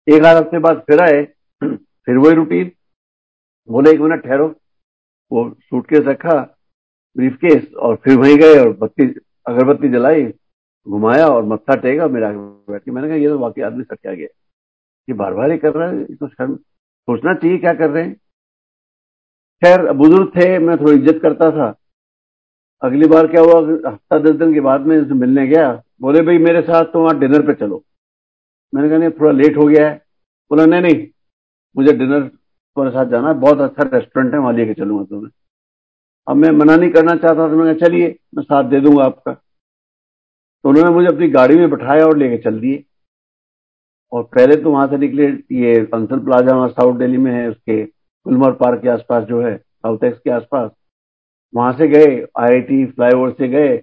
एक 0.07 0.25
आध 0.25 0.37
हफ़्ते 0.37 0.59
बाद 0.59 0.83
फिर 0.87 1.01
आए, 1.01 1.23
फिर 1.63 2.17
वही 2.17 2.35
रूटीन 2.35 2.71
बोले, 3.69 3.91
एक 3.91 3.99
मिनट 3.99 4.23
ठहरो। 4.23 4.47
वो 5.31 5.49
सूटकेस 5.59 6.05
रखा 6.05 6.33
ब्रीफ 7.15 7.35
केस 7.35 7.73
और 7.73 7.95
फिर 7.95 8.17
वहीं 8.17 8.37
गए 8.37 8.59
और 8.59 8.69
बत्ती 8.77 9.05
अगरबत्ती 9.49 9.89
जलाई, 9.89 10.23
घुमाया 10.87 11.27
और 11.27 11.43
मत्था 11.45 11.75
टेका 11.77 12.07
मेरे 12.09 12.27
बैठ 12.33 12.83
के। 12.83 12.91
मैंने 12.91 13.07
कहा, 13.07 13.17
ये 13.17 13.27
तो 13.27 13.37
वाकई 13.39 13.61
आदमी 13.61 13.83
सट्टा 13.83 14.13
गया 14.13 14.27
ये 15.07 15.13
बार 15.15 15.33
बार 15.33 15.51
ही 15.51 15.57
कर 15.57 15.73
रहा 15.73 15.89
है 15.89 16.15
तो 16.15 16.27
शर्म 16.27 16.55
सोचना 16.55 17.33
चाहिए 17.33 17.57
क्या 17.57 17.73
कर 17.73 17.89
रहे 17.89 18.03
हैं। 18.03 18.13
खैर, 19.61 19.91
बुज़ुर्ग 19.93 20.29
थे, 20.31 20.57
मैं 20.59 20.77
थोड़ी 20.77 20.97
इज़्ज़त 20.97 21.19
करता 21.21 21.49
था। 21.51 21.73
अगली 22.81 23.07
बार 23.07 23.27
क्या 23.27 23.41
हुआ? 23.41 23.59
हफ़्ता 23.87 24.17
दस 24.19 24.35
दिन 24.35 24.53
के 24.53 24.59
बाद 24.61 24.81
में 24.81 24.97
मिलने 25.15 25.45
गया। 25.47 25.71
बोले, 26.01 26.21
भाई, 26.21 26.37
मेरे 26.39 26.61
साथ 26.61 26.85
तो 26.93 27.01
वहाँ 27.03 27.17
डिनर 27.19 27.45
पे 27.47 27.53
चलो। 27.55 27.83
मैंने 28.73 28.89
कहा, 28.89 28.97
नहीं, 28.97 29.09
थोड़ा 29.11 29.31
लेट 29.31 29.57
हो 29.57 29.65
गया 29.65 29.89
है। 29.89 29.95
बोला, 30.51 30.65
नहीं 30.65 30.81
नहीं, 30.81 31.07
मुझे 31.75 31.93
डिनर 31.93 32.21
तुम्हारे 32.21 32.95
साथ 32.95 33.11
जाना 33.11 33.27
है। 33.27 33.33
बहुत 33.39 33.59
अच्छा 33.61 33.89
रेस्टोरेंट 33.89 34.33
है, 34.33 34.39
वहाँ 34.39 34.53
लेके 34.53 34.73
चलूँगा 34.73 35.03
तुम्हें। 35.05 35.31
अब 36.27 36.35
मैं 36.35 36.49
मना 36.49 36.75
नहीं 36.75 36.89
करना 36.89 37.15
चाहता 37.15 37.49
था 37.49 37.55
मैंने 37.55 37.73
कहा, 37.73 37.87
चलिए, 37.87 38.19
मैं 38.35 38.43
साथ 38.43 38.63
दे 38.63 38.79
दूँगा 38.79 39.03
आपका। 39.03 39.33
तो 40.63 40.69
उन्होंने 40.69 40.89
मुझे 40.89 41.07
अपनी 41.07 41.27
गाड़ी 41.27 41.55
में 41.55 41.69
बैठाया 41.69 42.05
और 42.05 42.17
लेके 42.17 42.37
चल 42.37 42.59
दिए। 42.59 42.83
और 44.11 44.23
पहले 44.23 44.55
तो 44.55 44.71
वहाँ 44.71 44.87
से 44.87 44.97
निकले, 44.97 45.27
ये 45.51 45.85
कंसल 45.85 46.19
प्लाजा 46.19 46.55
वहाँ 46.55 46.69
साउथ 46.69 46.97
दिल्ली 46.97 47.17
में 47.17 47.31
है, 47.31 47.49
उसके 47.49 47.83
गुलमर 48.25 48.51
पार्क 48.51 48.81
के 48.81 48.89
आसपास 48.89 49.23
जो 49.23 49.41
है, 49.41 49.57
साउथ 49.57 50.03
एक्स 50.03 50.19
के 50.19 50.29
आसपास। 50.29 50.71
वहाँ 51.55 51.73
से 51.73 51.87
गए, 51.87 52.27
आईआईटी 52.39 52.85
फ्लाईओवर 52.85 53.31
से 53.31 53.47
गए, 53.47 53.77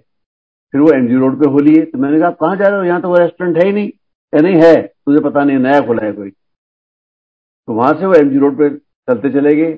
फिर 0.72 0.80
वो 0.80 0.90
एमजी 0.90 1.14
रोड 1.14 1.40
पे 1.42 1.50
हो 1.50 1.58
लिए 1.58 1.84
तो 1.84 1.98
मैंने 1.98 2.18
कहा 2.20 2.30
कहाँ 2.30 2.56
जा 2.56 2.68
रहे 2.68 2.78
हो? 2.78 2.84
यहाँ 2.84 3.02
तो 3.02 3.08
वो 3.08 3.16
रेस्टोरेंट 3.16 3.56
है 3.56 3.64
ही 3.64 3.72
नहीं। 3.72 3.90
या 4.32 4.40
नहीं 4.40 4.62
है 4.62 4.82
तुझे 4.82 5.20
पता 5.20 5.44
नहीं 5.44 5.58
नया 5.58 5.80
खुला 5.80 6.04
है 6.04 6.12
कोई। 6.12 6.30
तो 6.30 7.72
वहाँ 7.72 7.92
से 7.94 8.06
वो 8.06 8.14
एमजी 8.14 8.38
रोड 8.38 8.58
पे 8.58 8.68
चलते 8.78 9.30
चले 9.30 9.54
गए। 9.56 9.72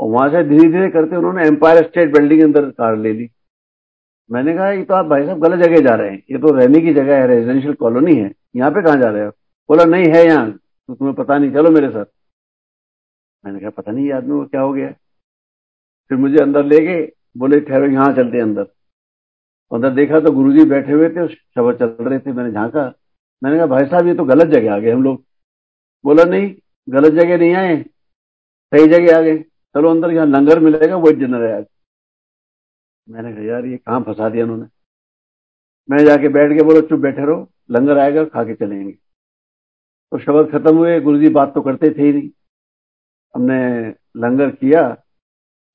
और 0.00 0.10
वहाँ 0.10 0.28
से 0.28 0.42
धीरे 0.44 0.68
धीरे 0.72 0.88
करते 0.88 1.16
उन्होंने 1.16 1.46
एम्पायर 1.46 1.84
स्टेट 1.84 2.12
बिल्डिंग 2.12 2.40
के 2.40 2.44
अंदर 2.44 2.70
कार 2.70 2.96
ले 2.96 3.12
ली। 3.12 3.30
मैंने 4.30 4.54
कहा, 4.54 4.70
ये 4.70 4.84
तो 4.84 4.94
आप 4.94 5.06
भाई 5.06 5.26
साहब 5.26 5.40
गलत 5.40 5.64
जगह 5.64 5.80
जा 5.80 5.94
रहे 5.94 6.10
हैं। 6.10 6.22
ये 6.30 6.38
तो 6.38 6.52
रहने 6.52 6.80
की 6.80 6.94
जगह 6.94 7.20
है 7.20 7.26
रेजिडेंशियल 7.26 7.74
कॉलोनी 7.74 8.14
है। 8.14 8.32
यहाँ 8.56 8.70
पे 8.70 8.82
कहाँ 8.82 8.96
जा 8.96 9.10
रहे 9.10 9.24
हो? 9.24 9.30
बोला, 9.68 9.84
नहीं 9.84 10.04
है 10.04 10.26
यहाँ। 10.26 10.50
तो 10.52 10.94
तुम्हें 10.94 11.16
पता 11.16 11.38
नहीं। 11.38 11.52
चलो 11.52 11.70
मेरे 11.70 11.88
साथ। 11.90 12.04
मैंने 13.46 13.60
कहा, 13.60 13.70
पता 13.70 13.92
नहीं 13.92 14.06
ये 14.06 14.12
आदमी 14.12 14.30
को 14.30 14.44
क्या 14.44 14.60
हो 14.60 14.72
गया? 14.72 14.88
फिर 16.08 16.18
मुझे 16.18 16.36
अंदर 16.42 16.64
ले 16.64 16.80
गए। 16.80 17.12
बोले, 17.36 17.60
ठहरो, 17.60 17.86
यहाँ 17.86 18.12
चलते 18.12 18.40
अंदर। 18.40 18.62
अंदर 19.72 19.90
देखा 19.90 20.20
तो 20.20 20.32
गुरुजी 20.32 20.64
बैठे 20.64 20.92
हुए 20.92 21.08
थे 21.08 21.28
शब्द 21.28 21.78
चल 21.78 22.04
रहे 22.04 22.18
थे। 22.18 22.32
मैंने 22.32 22.52
झांका। 22.52 22.92
मैंने 23.44 23.56
कहा, 23.56 23.66
भाई 23.66 23.84
साहब, 23.84 24.06
ये 24.06 24.14
तो 24.14 24.24
गलत 24.24 24.46
जगह 24.46 24.74
आ 24.74 24.78
गए 24.78 24.90
हम 24.90 25.02
लोग। 25.02 25.24
बोला, 26.04 26.24
नहीं, 26.24 26.54
गलत 26.88 27.12
जगह 27.12 27.38
नहीं 27.38 27.54
आए 27.54 27.82
सही 28.74 28.86
जगह 28.86 29.18
आ 29.18 29.20
गए। 29.20 29.44
चलो 29.76 29.90
अंदर 29.90 30.10
यहाँ 30.10 30.26
लंगर 30.26 30.58
मिलेगा 30.60 30.96
वही 30.96 31.12
डिनर 31.12 31.42
है 31.42 31.56
आज। 31.56 31.66
मैंने 33.08 33.32
कहा, 33.32 33.42
यार, 33.42 33.64
ये 33.64 33.76
कहाँ 33.76 34.00
फंसा 34.00 34.28
दिया 34.28 34.44
उन्होंने? 34.44 34.66
मैं 35.90 36.04
जाके 36.04 36.28
बैठ 36.28 36.52
के 36.52 36.62
बोलो, 36.62 36.80
चुप 36.80 37.00
बैठे 37.00 37.26
रहो, 37.26 37.50
लंगर 37.70 37.98
आएगा 37.98 38.24
खा 38.24 38.44
के 38.44 38.54
चलेंगे। 38.54 38.92
तो 40.12 40.18
शब्द 40.18 40.52
खत्म 40.52 40.76
हुए 40.76 41.00
गुरु 41.00 41.18
जी 41.18 41.28
बात 41.28 41.54
तो 41.54 41.62
करते 41.62 41.90
थे 41.90 42.02
ही 42.02 42.12
नहीं। 42.12 42.30
हमने 43.34 43.88
लंगर 44.16 44.50
किया 44.50 45.02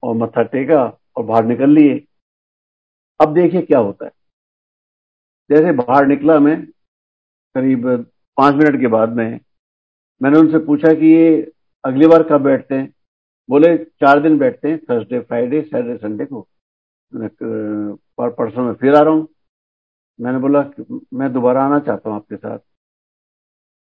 और 0.04 0.16
मत्था 0.16 0.44
टेका 0.44 0.98
और 1.16 1.24
बाहर 1.24 1.46
निकल 1.46 1.70
लिए। 1.70 2.08
अब 3.22 3.34
देखिए 3.34 3.62
क्या 3.62 3.80
होता 3.80 4.06
है। 4.06 4.12
जैसे 5.52 5.72
बाहर 5.72 6.06
निकला 6.06 6.40
मैं, 6.40 6.66
करीब 7.56 8.12
पाँच 8.38 8.56
मिनट 8.56 8.80
के 8.80 8.88
बाद 8.88 9.10
में, 9.10 9.40
मैंने 10.22 10.40
उनसे 10.40 10.60
पूछा 10.60 10.94
कि 10.94 11.06
ये 11.06 11.52
अगली 11.86 12.08
बार 12.08 12.24
कब 12.24 12.42
बैठते 12.42 12.76
हैं? 12.76 12.94
बोले, 13.50 13.76
चार 13.78 14.20
दिन 14.22 14.38
बैठते 14.40 14.70
हैं 14.70 14.78
थर्सडे 14.80 15.20
फ्राइडे 15.22 15.62
सैटरडे 15.62 15.98
संडे 15.98 16.26
को। 16.26 16.48
पर 17.12 18.30
परसों 18.32 18.64
में 18.64 18.74
फिर 18.76 18.96
आ 18.96 19.02
रहा 19.02 19.14
हूँ। 19.14 19.28
मैंने 20.20 20.40
बोला, 20.40 20.64
मैं 21.14 21.32
दोबारा 21.34 21.64
आना 21.66 21.80
चाहता 21.80 22.10
हूँ 22.10 22.18
आपके 22.18 22.36
साथ। 22.36 22.58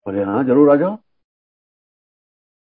बोले 0.05 0.23
हाँ 0.23 0.43
ज़रूर 0.43 0.71
आ 0.71 0.75
जाओ। 0.75 0.97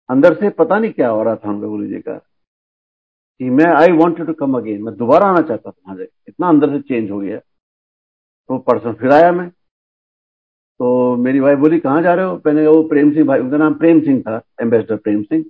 अंदर 0.08 0.34
से 0.34 0.50
पता 0.52 0.78
नहीं 0.78 0.92
क्या 0.92 1.08
हो 1.08 1.22
रहा 1.22 1.36
था 1.36 1.48
हम 1.48 1.60
लोगों 1.62 1.84
जी 1.84 2.00
का, 2.00 2.14
कि 2.14 3.50
मैं 3.50 3.66
I 3.66 3.92
want 3.94 4.18
to 4.18 4.32
come 4.34 4.56
again 4.56 4.82
मैं 4.82 4.94
दोबारा 4.96 5.26
आना 5.26 5.40
चाहता 5.42 5.70
था 5.70 5.74
वहाँ 5.88 6.04
इतना 6.28 6.48
अंदर 6.48 6.70
से 6.70 6.80
चेंज 6.80 7.10
हो 7.10 7.18
गया। 7.20 7.38
तो 7.38 8.58
परसों 8.60 8.92
फिर 8.94 9.12
आया 9.12 9.32
मैं। 9.32 9.48
तो 10.80 11.16
मेरी 11.16 11.40
वाइफ 11.40 11.58
बोली, 11.58 11.78
कहाँ 11.80 12.02
जा 12.02 12.14
रहे 12.14 12.24
हो? 12.24 12.40
मैंने 12.46 12.66
वो 12.66 12.82
प्रेम 12.88 13.12
सिंह 13.12 13.26
भाई, 13.26 13.40
उनका 13.40 13.56
नाम 13.56 13.74
प्रेम 13.74 14.00
सिंह 14.02 14.20
था 14.22 14.40
एम्बेसडर 14.62 14.96
प्रेम 14.98 15.22
सिंह। 15.22 15.44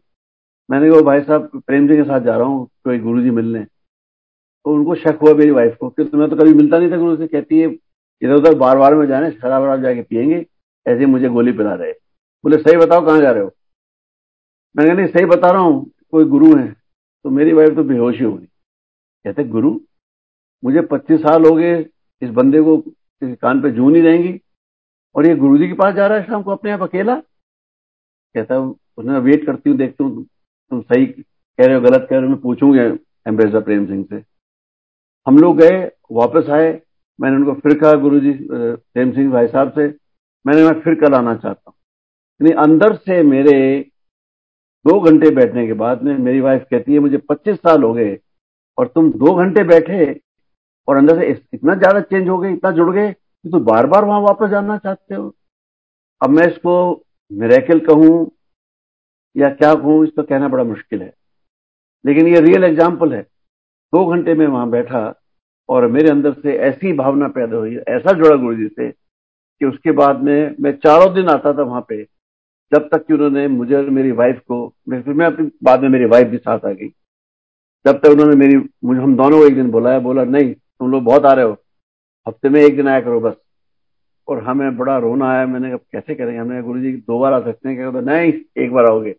मैंने 0.72 0.90
कहा 0.90 1.00
भाई 1.00 1.20
साहब, 1.22 1.62
प्रेम 1.66 1.86
सिंह 1.88 1.98
के 1.98 2.04
साथ 2.08 2.20
जा 2.20 2.36
रहा 2.36 2.46
हूँ, 2.46 2.66
कोई 2.84 2.98
गुरु 2.98 3.22
जी 3.22 3.30
मिलने। 3.30 3.64
तो 3.64 4.74
उनको 4.74 4.94
शक 4.94 5.18
हुआ 5.22 5.32
मेरी 5.34 5.50
वाइफ 5.50 5.76
को, 5.80 5.88
क्योंकि 5.90 6.16
मैं 6.16 6.28
तो 6.30 6.36
कभी 6.36 6.54
मिलता 6.54 6.78
नहीं 6.78 6.90
था 6.92 6.96
गुरु 6.96 7.16
से। 7.16 7.26
कहती 7.26 7.58
है, 7.60 7.68
इधर 8.22 8.34
उधर 8.34 8.54
बार 8.58 8.78
बार 8.78 8.94
में 8.94 9.06
जाने 9.06 9.30
शराब 9.30 9.62
वराब 9.62 9.82
जाके 9.82 10.02
पियेंगे, 10.02 10.44
ऐसे 10.86 11.06
मुझे 11.06 11.28
गोली 11.28 11.52
पिला 11.52 11.74
रहे 11.74 11.92
बोले, 12.44 12.56
सही 12.58 12.76
बताओ, 12.76 13.04
कहाँ 13.06 13.20
जा 13.20 13.30
रहे 13.30 13.42
हो? 13.42 13.50
मैंने 14.74 14.88
कहा, 14.88 14.96
नहीं, 14.96 15.06
सही 15.08 15.26
बता 15.26 15.50
रहा 15.50 15.62
हूँ, 15.62 15.90
कोई 16.10 16.24
गुरु 16.26 16.54
है। 16.56 16.66
तो 17.24 17.30
मेरी 17.30 17.52
वाइफ 17.52 17.74
तो 17.76 17.84
बेहोश 17.84 18.18
ही 18.18 18.24
होगी 18.24 18.46
कहते, 19.24 19.44
गुरु, 19.46 19.78
मुझे 20.62 20.80
पच्चीस 20.82 21.20
साल 21.20 21.44
हो 21.46 21.54
गए, 21.56 21.80
इस 22.22 22.30
बंदे 22.30 22.60
को 22.62 22.76
कान 23.22 23.62
पे 23.62 23.70
जू 23.70 23.90
नहीं 23.90 24.02
रहेंगी, 24.02 24.38
और 25.14 25.26
ये 25.26 25.34
गुरु 25.36 25.58
जी 25.58 25.68
के 25.68 25.74
पास 25.74 25.94
जा 25.94 26.06
रहा 26.06 26.18
है 26.18 26.26
शाम 26.26 26.42
को 26.42 26.50
अपने 26.50 26.70
आप 26.70 26.82
अकेला? 26.82 27.16
कहता 28.34 28.58
उसने 28.60 29.18
वेट 29.20 29.46
करती 29.46 29.70
हूँ, 29.70 29.78
देखती 29.78 30.04
हूँ 30.04 30.26
तुम 30.72 30.80
सही 30.82 31.06
कह 31.06 31.66
रहे 31.66 31.74
हो, 31.74 31.80
गलत 31.80 32.06
कह 32.10 32.16
रहे 32.16 32.22
हो, 32.22 32.28
मैं 32.28 32.40
पूछूँगा 32.40 32.82
एम्बेसडर 33.26 33.60
प्रेम 33.62 33.86
सिंह 33.86 34.04
से। 34.04 34.22
हम 35.26 35.38
लोग 35.38 35.56
गए, 35.58 35.80
वापस 36.12 36.48
आए, 36.50 36.70
मैंने 37.18 37.36
उनको 37.36 37.52
फिर 37.60 37.78
कहा 37.80 37.92
गुरु 38.00 38.20
जी 38.20 38.32
प्रेम 38.42 39.12
सिंह 39.12 39.30
भाई 39.32 39.46
साहब 39.48 39.72
से, 39.72 39.86
मैंने 40.44 40.64
मैं 40.64 40.80
फिर 40.82 40.94
कल 41.00 41.14
आना 41.14 41.34
चाहता 41.36 41.62
हूँ। 41.66 41.74
यानी 42.40 42.54
अंदर 42.62 42.96
से 42.96 43.22
मेरे 43.24 43.54
दो 44.84 44.98
घंटे 45.00 45.30
बैठने 45.34 45.66
के 45.66 45.72
बाद 45.76 46.02
में 46.02 46.16
मेरी 46.18 46.40
वाइफ 46.40 46.66
कहती 46.70 46.94
है, 46.94 46.98
मुझे 47.00 47.18
पच्चीस 47.28 47.56
साल 47.58 47.82
हो 47.82 47.92
गए 47.94 48.18
और 48.78 48.86
तुम 48.88 49.12
दो 49.14 49.34
घंटे 49.36 49.64
बैठे 49.66 50.12
और 50.88 50.96
अंदर 50.96 51.18
से 51.18 51.30
इतना 51.54 51.74
ज़्यादा 51.74 52.00
चेंज 52.02 52.28
हो 52.28 52.38
गए, 52.38 52.52
इतना 52.52 52.70
जुड़ 52.72 52.90
गए 52.90 53.10
कि 53.12 53.50
तुम 53.50 53.64
बार 53.64 53.86
बार 53.86 54.04
वहाँ 54.04 54.20
वापस 54.22 54.50
जाना 54.50 54.78
चाहते 54.78 55.14
हो? 55.14 55.34
अब 56.20 56.30
मैं 56.30 56.46
इसको 56.46 57.04
मेरेकल 57.30 57.80
कहूँ 57.86 58.30
या 59.36 59.50
क्या 59.50 59.74
कहूँ 59.74 60.04
इसको 60.04 60.22
कहना 60.22 60.48
बड़ा 60.48 60.64
मुश्किल 60.64 61.02
है। 61.02 61.12
लेकिन 62.04 62.26
ये 62.28 62.40
रियल 62.40 62.64
एग्ज़ाम्पल 62.64 63.12
है। 63.12 63.22
दो 63.92 64.04
घंटे 64.06 64.34
में 64.34 64.46
वहाँ 64.46 64.68
बैठा 64.70 65.02
और 65.68 65.86
मेरे 65.86 66.10
अंदर 66.10 66.32
से 66.32 66.56
ऐसी 66.58 66.92
भावना 66.92 67.28
पैदा 67.28 67.56
हुई, 67.56 67.76
ऐसा 67.78 68.12
जुड़ा 68.12 68.36
गुरु 68.36 68.54
जी 68.54 68.68
से 68.68 68.90
कि 68.90 69.66
उसके 69.66 69.90
बाद 69.92 70.20
में 70.20 70.54
मैं 70.60 70.72
चारों 70.76 71.12
दिन 71.14 71.28
आता 71.28 71.52
था 71.52 71.62
वहाँ 71.62 71.84
पे, 71.88 72.02
जब 72.72 72.88
तक 72.88 73.06
कि 73.06 73.14
उन्होंने 73.14 73.46
मुझे 73.48 73.74
और 73.74 73.90
मेरी 73.90 74.10
वाइफ 74.12 74.40
को 74.48 74.66
फिर 74.90 75.14
मैं 75.14 75.26
अपनी, 75.26 75.50
बाद 75.64 75.80
में 75.80 75.88
मेरी 75.88 76.04
वाइफ 76.04 76.28
भी 76.28 76.36
साथ 76.36 76.64
आ 76.66 76.72
गई। 76.72 76.88
जब 77.84 78.00
तक 78.00 78.08
उन्होंने 78.08 78.36
मेरी, 78.36 78.56
मुझे, 78.84 79.00
हम 79.00 79.16
दोनों 79.16 79.38
को 79.38 79.46
एक 79.46 79.54
दिन 79.54 79.70
बुलाया, 79.70 79.98
बोला, 79.98 80.24
नहीं, 80.24 80.52
तुम 80.54 80.90
लोग 80.90 81.02
बहुत 81.04 81.24
आ 81.24 81.32
रहे 81.32 81.44
हो, 81.44 81.56
हफ़्ते 82.28 82.48
में 82.48 82.60
एक 82.60 82.76
दिन 82.76 82.88
आया 82.88 83.00
करो 83.00 83.20
बस। 83.20 83.34
और 84.28 84.42
हमें 84.44 84.76
बड़ा 84.76 84.98
रोना 84.98 85.30
आया, 85.30 85.46
मैंने 85.46 85.68
कहा 85.68 85.76
कैसे 85.92 86.14
करेंगे? 86.14 86.38
हमने 86.38 86.62
गुरु 86.62 86.80
जी 86.80 86.92
दो 86.92 87.18
बार 87.18 87.32
आ 87.32 87.40
सकते 87.40 87.68
हैं। 87.68 87.76
क्या 87.76 88.00
नहीं, 88.00 88.32
एक 88.56 88.72
बार 88.72 88.86
आओगे। 88.86 89.14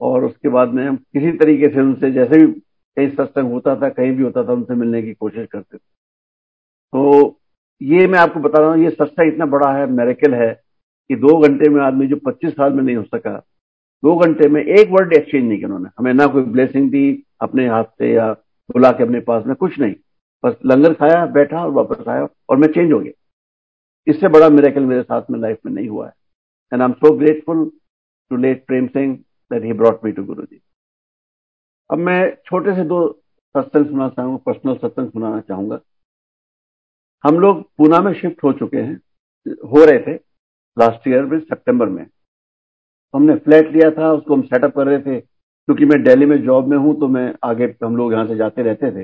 और 0.00 0.24
उसके 0.24 0.48
बाद 0.48 0.68
में 0.68 0.86
हम 0.86 0.96
किसी 0.96 1.32
तरीके 1.32 1.68
से 1.68 1.80
उनसे, 1.80 2.10
जैसे 2.10 2.46
भी 2.46 2.52
कहीं 2.96 3.10
सत्संग 3.10 3.52
होता 3.52 3.76
था, 3.76 3.88
कहीं 3.88 4.12
भी 4.12 4.22
होता 4.22 4.44
था, 4.44 4.52
उनसे 4.52 4.74
मिलने 4.74 5.02
की 5.02 5.14
कोशिश 5.14 5.46
करते 5.52 5.76
थे। 5.76 5.80
तो 6.92 7.40
ये 7.82 8.06
मैं 8.06 8.18
आपको 8.18 8.40
बता 8.40 8.58
रहा 8.58 8.70
हूँ, 8.70 8.84
ये 8.84 8.90
सत्संग 8.90 9.32
इतना 9.32 9.46
बड़ा 9.46 9.72
है, 9.72 9.86
मेरेकल 9.86 10.34
है, 10.34 10.62
कि 11.08 11.16
दो 11.16 11.38
घंटे 11.38 11.68
में 11.68 11.82
आदमी 11.82 12.06
जो 12.06 12.16
25 12.16 12.52
साल 12.52 12.72
में 12.72 12.82
नहीं 12.82 12.96
हो 12.96 13.02
सका, 13.02 13.36
दो 14.02 14.16
घंटे 14.16 14.48
में 14.48 14.64
एक 14.64 14.88
वर्ड 14.90 15.12
एक्सचेंज 15.12 15.48
नहीं 15.48 15.58
किया 15.58 15.66
उन्होंने। 15.66 15.88
हमें 15.98 16.14
ना 16.14 16.26
कोई 16.26 16.42
ब्लेसिंग 16.42 16.90
दी 16.90 17.24
अपने 17.40 17.68
हाथ 17.68 17.84
से 17.84 18.12
या 18.12 18.32
बुला 18.70 18.92
के 18.92 19.02
अपने 19.02 19.20
पास 19.20 19.46
में, 19.46 19.56
कुछ 19.56 19.78
नहीं। 19.78 19.94
बस 20.44 20.56
लंगर 20.66 20.92
खाया, 20.92 21.26
बैठा 21.26 21.64
और 21.64 21.70
वापस 21.70 22.08
आया 22.08 22.28
और 22.48 22.56
मैं 22.56 22.68
चेंज 22.68 22.92
हो 22.92 23.00
गया। 23.00 23.12
इससे 24.06 24.28
बड़ा 24.28 24.48
मेरेकल 24.48 24.84
मेरे 24.84 25.02
साथ 25.02 25.22
में 25.30 25.40
लाइफ 25.40 25.58
में 25.66 25.72
नहीं 25.72 25.88
हुआ 25.88 26.06
है। 26.06 26.12
And 26.72 26.82
I 26.82 26.88
am 26.88 26.92
so 26.92 27.16
grateful 27.16 27.70
to 28.30 28.36
let 28.36 28.66
Prem 28.66 28.86
Singh 28.86 29.18
that 29.52 29.64
he 29.64 29.72
brought 29.72 30.04
me 30.04 30.12
to 30.12 30.24
Guru 30.24 30.42
ji 30.42 30.60
अब 31.90 31.98
मैं 31.98 32.36
छोटे 32.46 32.74
से 32.74 32.84
दो 32.84 33.00
सत्संग 33.54 33.86
सुना 33.86 34.08
चाहूँगा 34.08 34.36
पर्सनल 34.46 34.74
सत्संग 34.74 35.10
सुनाना 35.10 35.40
चाहूँगा। 35.40 35.80
हम 37.24 37.38
लोग 37.38 37.62
पूना 37.78 38.00
में 38.00 38.12
शिफ्ट 38.14 38.44
हो 38.44 38.52
चुके 38.52 38.76
हैं, 38.76 39.00
हो 39.46 39.84
रहे 39.84 39.98
थे 39.98 40.14
लास्ट 40.76 41.08
ईयर 41.08 41.24
में 41.24 41.38
सितंबर 41.40 41.88
में। 41.88 42.06
हमने 43.14 43.34
फ्लैट 43.36 43.72
लिया 43.72 43.90
था, 43.90 44.12
उसको 44.12 44.34
हम 44.34 44.42
सेटअप 44.42 44.74
कर 44.76 44.86
रहे 44.86 44.98
थे। 44.98 45.20
क्योंकि 45.20 45.84
मैं 45.84 46.02
दिल्ली 46.02 46.26
में 46.26 46.42
जॉब 46.42 46.68
में 46.68 46.76
हूँ 46.78 46.98
तो 47.00 47.08
मैं 47.08 47.34
आगे 47.44 47.74
हम 47.84 47.96
लोग 47.96 48.12
यहाँ 48.12 48.26
से 48.26 48.36
जाते 48.36 48.62
रहते 48.62 48.90
थे। 48.92 49.02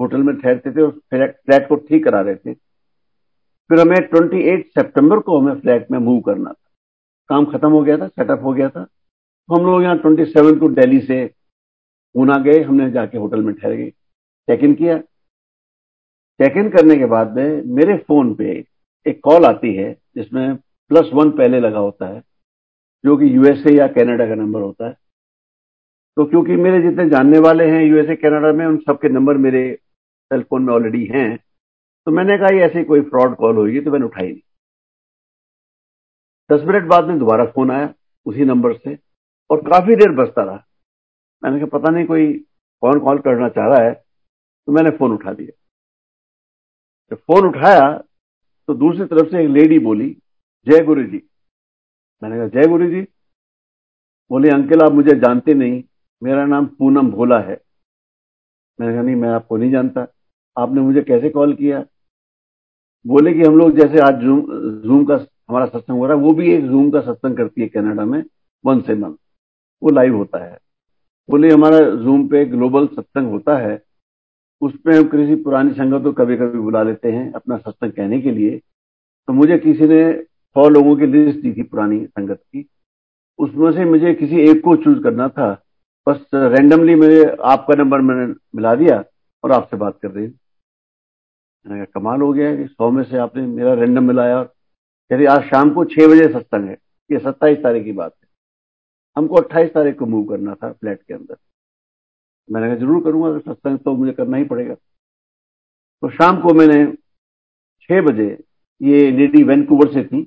होटल 0.00 0.22
में 0.22 0.34
ठहरते 0.36 0.72
थे 0.72 0.82
और 0.82 0.90
फ्लैट 0.90 1.68
को 1.68 1.76
ठीक 1.76 2.04
करा 2.04 2.20
रहे 2.20 2.34
थे। 2.36 2.54
फिर 2.54 3.80
हमें 3.80 3.96
28 3.96 4.64
सितंबर 4.68 5.18
को 5.18 5.38
हमें 5.38 5.60
फ्लैट 5.60 5.90
में 5.90 5.98
मूव 5.98 6.20
करना 6.20 6.50
था। 6.50 6.70
काम 7.28 7.44
खत्म 7.44 7.70
हो 7.70 7.82
गया 7.82 7.96
था 7.98 8.08
सेटअप 8.08 8.42
हो 8.44 8.52
गया 8.52 8.68
था। 8.68 8.84
तो 8.84 9.01
हम 9.50 9.66
लोग 9.66 9.82
यहाँ 9.82 9.96
27 9.96 10.58
को 10.58 10.68
दिल्ली 10.68 11.00
से 11.00 11.26
पूना 12.14 12.38
गए, 12.38 12.62
हमने 12.62 12.90
जाके 12.90 13.18
होटल 13.18 13.42
में 13.42 13.54
ठहर 13.54 13.72
गए 13.72 13.90
चेक 14.50 14.60
इन 14.60 14.74
किया। 14.74 14.98
चेक 16.42 16.56
इन 16.56 16.68
करने 16.68 16.96
के 16.96 17.06
बाद 17.06 17.36
में 17.36 17.62
मेरे 17.62 17.98
फ़ोन 17.98 18.34
पे 18.34 18.64
एक 19.06 19.20
कॉल 19.24 19.44
आती 19.44 19.74
है, 19.74 19.96
जिसमें 20.16 20.56
प्लस 20.56 21.10
वन 21.14 21.30
पहले 21.30 21.60
लगा 21.60 21.78
होता 21.78 22.06
है, 22.06 22.22
जो 23.04 23.16
कि 23.16 23.36
यूएसए 23.36 23.70
या 23.70 23.86
कनाडा 23.86 24.26
का 24.26 24.34
नंबर 24.34 24.60
होता 24.60 24.86
है। 24.86 24.92
तो 26.16 26.24
क्योंकि 26.24 26.56
मेरे 26.56 26.82
जितने 26.82 27.08
जानने 27.08 27.38
वाले 27.38 27.70
हैं 27.70 27.82
यूएसए 27.82 28.16
कनाडा 28.16 28.52
में, 28.52 28.66
उन 28.66 28.76
सबके 28.76 29.08
नंबर 29.08 29.36
मेरे 29.36 29.78
सेल 30.32 30.42
फ़ोन 30.42 30.62
में 30.62 30.74
ऑलरेडी 30.74 31.04
हैं। 31.04 31.38
तो 32.06 32.10
मैंने 32.10 32.38
कहा, 32.38 32.54
ये 32.54 32.60
ऐसी 32.60 32.84
कोई 32.84 33.00
फ्रॉड 33.00 33.36
कॉल 33.36 33.56
होगी? 33.56 33.80
तो 33.80 33.90
मैंने 33.90 34.04
उठाई 34.04 34.32
नहीं। 34.32 34.40
दस 36.52 36.64
मिनट 36.64 36.84
बाद 36.84 37.04
में 37.04 37.18
दोबारा 37.18 37.44
फ़ोन 37.44 37.70
आया, 37.70 37.94
उसी 38.26 38.44
नंबर 38.44 38.72
से। 38.72 39.11
और 39.52 39.60
काफ़ी 39.60 39.96
देर 39.96 40.12
बसता 40.12 40.42
रहा। 40.42 40.64
मैंने 41.44 41.58
कहा, 41.58 41.78
पता 41.78 41.90
नहीं 41.90 42.06
कोई 42.06 42.32
कौन 42.80 43.00
कॉल 43.00 43.18
करना 43.18 43.48
चाह 43.48 43.66
रहा 43.66 43.88
है। 43.88 44.04
तो 44.66 44.72
मैंने 44.72 44.90
फ़ोन 44.90 45.12
उठा 45.12 45.32
दिया। 45.32 45.50
जब 47.10 47.16
फ़ोन 47.16 47.48
उठाया 47.48 48.02
तो 48.66 48.74
दूसरी 48.74 49.04
तरफ़ 49.04 49.30
से 49.30 49.42
एक 49.42 49.50
लेडी 49.50 49.78
बोली, 49.78 50.16
जय 50.68 50.84
गुरु 50.84 51.02
जी 51.02 51.28
मैंने 52.22 52.36
कहा, 52.36 52.46
जय 52.46 52.68
गुरु 52.68 52.90
जी 52.90 53.02
बोले, 54.30 54.50
अंकल, 54.50 54.80
आप 54.80 54.92
मुझे 54.92 55.10
जानते 55.10 55.54
नहीं। 55.54 55.82
मेरा 56.22 56.46
नाम 56.46 56.66
पूनम 56.66 57.10
भोला 57.10 57.38
है। 57.40 57.60
मैंने 58.80 58.92
कहा, 58.92 59.02
नहीं, 59.02 59.16
मैं 59.16 59.28
आपको 59.28 59.56
नहीं 59.56 59.70
जानता। 59.70 60.06
आपने 60.58 60.80
मुझे 60.80 61.02
कैसे 61.02 61.30
कॉल 61.30 61.54
किया? 61.54 61.84
बोले 63.06 63.34
कि, 63.34 63.42
हम 63.42 63.58
लोग 63.58 63.76
जैसे 63.76 63.98
आज 63.98 64.14
जूम 64.14 64.40
जूम 64.80 65.04
का 65.04 65.14
हमारा 65.48 65.66
सत्संग 65.66 65.98
हो 65.98 66.06
रहा 66.06 66.16
है, 66.16 66.22
वो 66.22 66.32
भी 66.32 66.54
एक 66.54 66.66
जूम 66.66 66.90
का 66.90 67.00
सत्संग 67.00 67.36
करती 67.36 67.60
है 67.60 67.68
कनाडा 67.68 68.04
में 68.04 68.24
वन 68.64 68.80
से 68.80 68.94
मंथ। 68.94 69.14
वो 69.82 69.90
लाइव 69.90 70.16
होता 70.16 70.44
है। 70.44 70.58
बोले, 71.30 71.50
हमारा 71.50 71.78
जूम 71.78 72.28
पे 72.28 72.44
ग्लोबल 72.44 72.86
सत्संग 72.86 73.30
होता 73.30 73.56
है। 73.56 73.82
उसमें 74.60 74.96
हम 74.96 75.04
किसी 75.04 75.34
पुरानी 75.34 75.72
संगत 75.72 76.04
को 76.04 76.12
कभी 76.12 76.36
कभी 76.36 76.58
बुला 76.58 76.82
लेते 76.82 77.12
हैं 77.12 77.32
अपना 77.32 77.56
सत्संग 77.56 77.92
कहने 77.92 78.20
के 78.20 78.30
लिए। 78.30 78.58
तो 79.26 79.32
मुझे 79.32 79.58
किसी 79.58 79.86
ने 79.86 80.22
सौ 80.22 80.68
लोगों 80.68 80.96
की 80.96 81.06
लिस्ट 81.06 81.40
दी 81.40 81.52
थी 81.52 81.62
पुरानी 81.62 82.06
संगत 82.06 82.36
की। 82.36 82.68
उसमें 83.38 83.72
से 83.72 83.84
मुझे 83.84 84.14
किसी 84.14 84.36
एक 84.36 84.64
को 84.64 84.76
चूज़ 84.76 85.02
करना 85.02 85.28
था। 85.28 85.62
बस 86.08 86.30
रैंडमली 86.34 86.94
मुझे, 86.94 87.36
आपका 87.44 87.74
नंबर 87.74 88.00
मैंने 88.00 88.34
मिला 88.54 88.74
दिया 88.74 89.04
और 89.44 89.52
आपसे 89.52 89.76
बात 89.76 89.98
कर 90.02 90.10
रही 90.10 90.26
मैंने 91.66 91.84
कहा, 91.84 92.00
कमाल 92.00 92.20
हो 92.20 92.32
गया 92.32 92.56
कि 92.56 92.66
सौ 92.66 92.90
में 92.90 93.04
से 93.04 93.18
आपने 93.18 93.46
मेरा 93.46 93.74
रैंडम 93.74 94.04
मिलाया 94.04 94.38
और 94.38 94.44
कह 95.10 95.16
रही, 95.16 95.26
आज 95.26 95.42
शाम 95.42 95.70
को 95.70 95.84
छह 95.84 96.06
बजे 96.06 96.28
सत्संग 96.28 96.64
है। 96.64 96.78
ये 97.12 97.18
सत्ताईस 97.18 97.58
तारीख 97.58 97.84
की 97.84 97.92
बात 97.92 98.12
है। 98.22 98.28
हमको 99.16 99.36
अट्ठाईस 99.36 99.72
तारीख 99.74 99.98
को 99.98 100.06
मूव 100.06 100.24
करना 100.24 100.54
था 100.54 100.72
फ्लैट 100.72 101.02
के 101.02 101.14
अंदर। 101.14 101.36
मैंने 102.48 102.66
कहा, 102.66 102.76
ज़रूर 102.76 103.02
करूँगा, 103.04 103.28
अगर 103.28 103.40
सत्संग 103.40 103.78
तो 103.78 103.94
मुझे 103.94 104.12
करना 104.12 104.36
ही 104.36 104.44
पड़ेगा। 104.44 104.74
तो 104.74 106.10
शाम 106.10 106.40
को 106.40 106.54
मैंने 106.54 106.84
छह 107.82 108.00
बजे, 108.02 108.26
ये 108.80 109.10
लेडी 109.10 109.42
वैनकूवर 109.42 109.92
से 109.92 110.04
थी, 110.04 110.22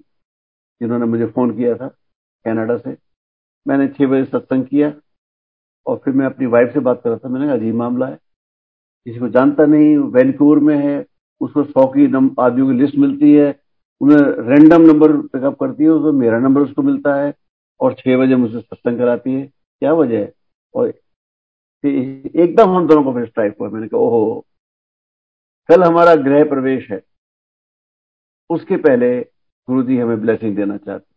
जिन्होंने 0.81 1.05
मुझे 1.05 1.25
फ़ोन 1.25 1.55
किया 1.57 1.75
था 1.77 1.87
कनाडा 2.45 2.77
से। 2.77 2.95
मैंने 3.65 3.87
छह 3.87 4.07
बजे 4.07 4.25
सत्संग 4.25 4.65
किया 4.65 4.93
और 5.85 5.97
फिर 6.05 6.13
मैं 6.13 6.25
अपनी 6.25 6.45
वाइफ 6.45 6.73
से 6.73 6.79
बात 6.79 7.01
कर 7.03 7.09
रहा 7.09 7.17
था। 7.17 7.29
मैंने 7.29 7.45
कहा, 7.45 7.55
अजीब 7.55 7.75
मामला 7.75 8.07
है। 8.07 8.19
किसी 9.05 9.19
को 9.19 9.29
जानता 9.29 9.65
नहीं, 9.65 9.97
वैनकूवर 9.97 10.59
में 10.59 10.75
है, 10.77 11.05
उसको 11.41 11.63
सौ 11.63 11.85
की 11.87 12.05
आदमियों 12.05 12.67
की 12.67 12.73
लिस्ट 12.73 12.95
मिलती 12.95 13.33
है, 13.33 13.59
उन्हें 14.01 14.19
रैंडम 14.47 14.81
नंबर 14.81 15.15
पिकअप 15.23 15.59
करती 15.59 15.83
है 15.83 15.89
उसको 15.89 16.11
मेरा 16.13 16.39
नंबर 16.39 16.61
उसको 16.61 16.81
मिलता 16.81 17.15
है। 17.15 17.33
और 17.79 17.93
छह 17.93 18.17
बजे 18.17 18.35
मुझसे 18.35 18.59
सत्संग 18.61 18.97
कराती 18.97 19.33
है। 19.33 19.47
क्या 19.79 19.93
वजह 19.93 20.19
है? 20.19 20.33
और 20.73 20.93
एकदम 22.35 22.69
हम 22.69 22.87
दोनों 22.87 23.03
को 23.03 23.13
फिर 23.13 23.25
स्ट्राइक 23.25 23.55
हुआ। 23.61 23.69
मैंने 23.69 23.87
कहा, 23.87 23.99
ओहो, 23.99 24.45
कल 25.67 25.83
हमारा 25.83 26.15
गृह 26.15 26.43
प्रवेश 26.43 26.91
है। 26.91 27.01
उसके 28.49 28.77
पहले 28.77 29.21
गुरु 29.67 29.83
जी 29.83 29.97
हमें 29.97 30.21
ब्लेसिंग 30.21 30.55
देना 30.55 30.77
चाहते 30.77 31.15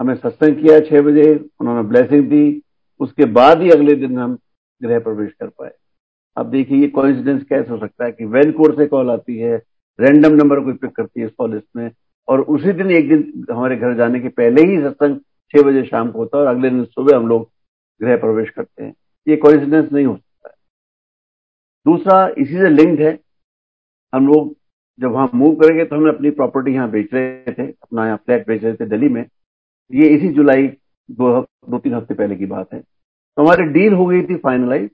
हमें 0.00 0.14
सत्संग 0.14 0.56
किया 0.56 0.80
छह 0.80 1.02
बजे, 1.02 1.50
उन्होंने 1.60 1.88
ब्लेसिंग 1.88 2.30
दी। 2.30 2.62
उसके 3.00 3.24
बाद 3.24 3.62
ही 3.62 3.70
अगले 3.70 3.94
दिन 3.94 4.18
हम 4.18 4.38
गृह 4.82 4.98
प्रवेश 4.98 5.32
कर 5.32 5.48
पाए। 5.48 5.70
अब 6.36 6.50
देखिए, 6.50 6.78
ये 6.78 6.88
कॉन्सिडेंस 6.88 7.42
कैसे 7.42 7.70
हो 7.70 7.78
सकता 7.78 8.04
है 8.04 8.12
कि 8.12 8.24
वैनकोर 8.24 8.76
से 8.76 8.86
कॉल 8.86 9.10
आती 9.10 9.38
है 9.38 9.62
रैंडम 10.00 10.34
नंबर 10.34 10.60
कोई 10.60 10.72
पिक 10.72 10.96
करती 10.96 11.20
है 11.20 11.26
लिस्ट 11.26 11.68
में 11.76 11.90
और 12.28 12.40
उसी 12.40 12.72
दिन, 12.72 12.90
एक 12.90 13.08
दिन 13.08 13.44
हमारे 13.50 13.76
घर 13.76 13.94
जाने 13.96 14.20
के 14.20 14.28
पहले 14.30 14.62
ही 14.62 14.80
सत्संग 14.82 15.16
छह 15.54 15.62
बजे 15.62 15.82
शाम 15.84 16.10
को 16.10 16.18
होता 16.18 16.38
है 16.38 16.44
और 16.44 16.50
अगले 16.50 16.70
दिन 16.70 16.84
सुबह 16.84 17.16
हम 17.16 17.26
लोग 17.28 17.50
गृह 18.00 18.16
प्रवेश 18.16 18.50
करते 18.50 18.84
हैं। 18.84 18.94
ये 19.26 19.36
कोइंसिडेंस 19.36 19.92
नहीं 19.92 20.06
हो 20.06 20.14
सकता 20.16 20.48
है। 20.48 20.54
दूसरा, 21.86 22.26
इसी 22.28 22.54
से 22.54 22.68
लिंक्ड 22.70 23.02
है, 23.02 23.18
हम 24.12 24.26
लोग 24.26 24.54
जब 24.98 25.10
वहाँ 25.12 25.30
मूव 25.34 25.54
करेंगे 25.56 25.84
तो 25.84 25.96
हमने 25.96 26.10
अपनी 26.10 26.30
प्रॉपर्टी 26.32 26.72
यहाँ 26.74 26.90
बेच 26.90 27.14
रहे 27.14 27.52
थे, 27.52 27.62
अपना 27.62 28.06
यहाँ 28.06 28.16
फ्लैट 28.16 28.46
बेच 28.48 28.62
रहे 28.64 28.74
थे 28.74 28.86
दिल्ली 28.86 29.08
में। 29.08 29.24
ये 29.90 30.08
इसी 30.08 30.28
जुलाई 30.34 30.66
दो 31.08 31.40
दो 31.40 31.78
तीन 31.78 31.94
हफ़्ते 31.94 32.14
पहले 32.14 32.36
की 32.36 32.46
बात 32.46 32.72
है। 32.74 32.80
तो 32.80 33.42
हमारी 33.42 33.64
डील 33.72 33.92
हो 33.92 34.06
गई 34.06 34.22
थी 34.22 34.36
फाइनलाइज 34.36 34.90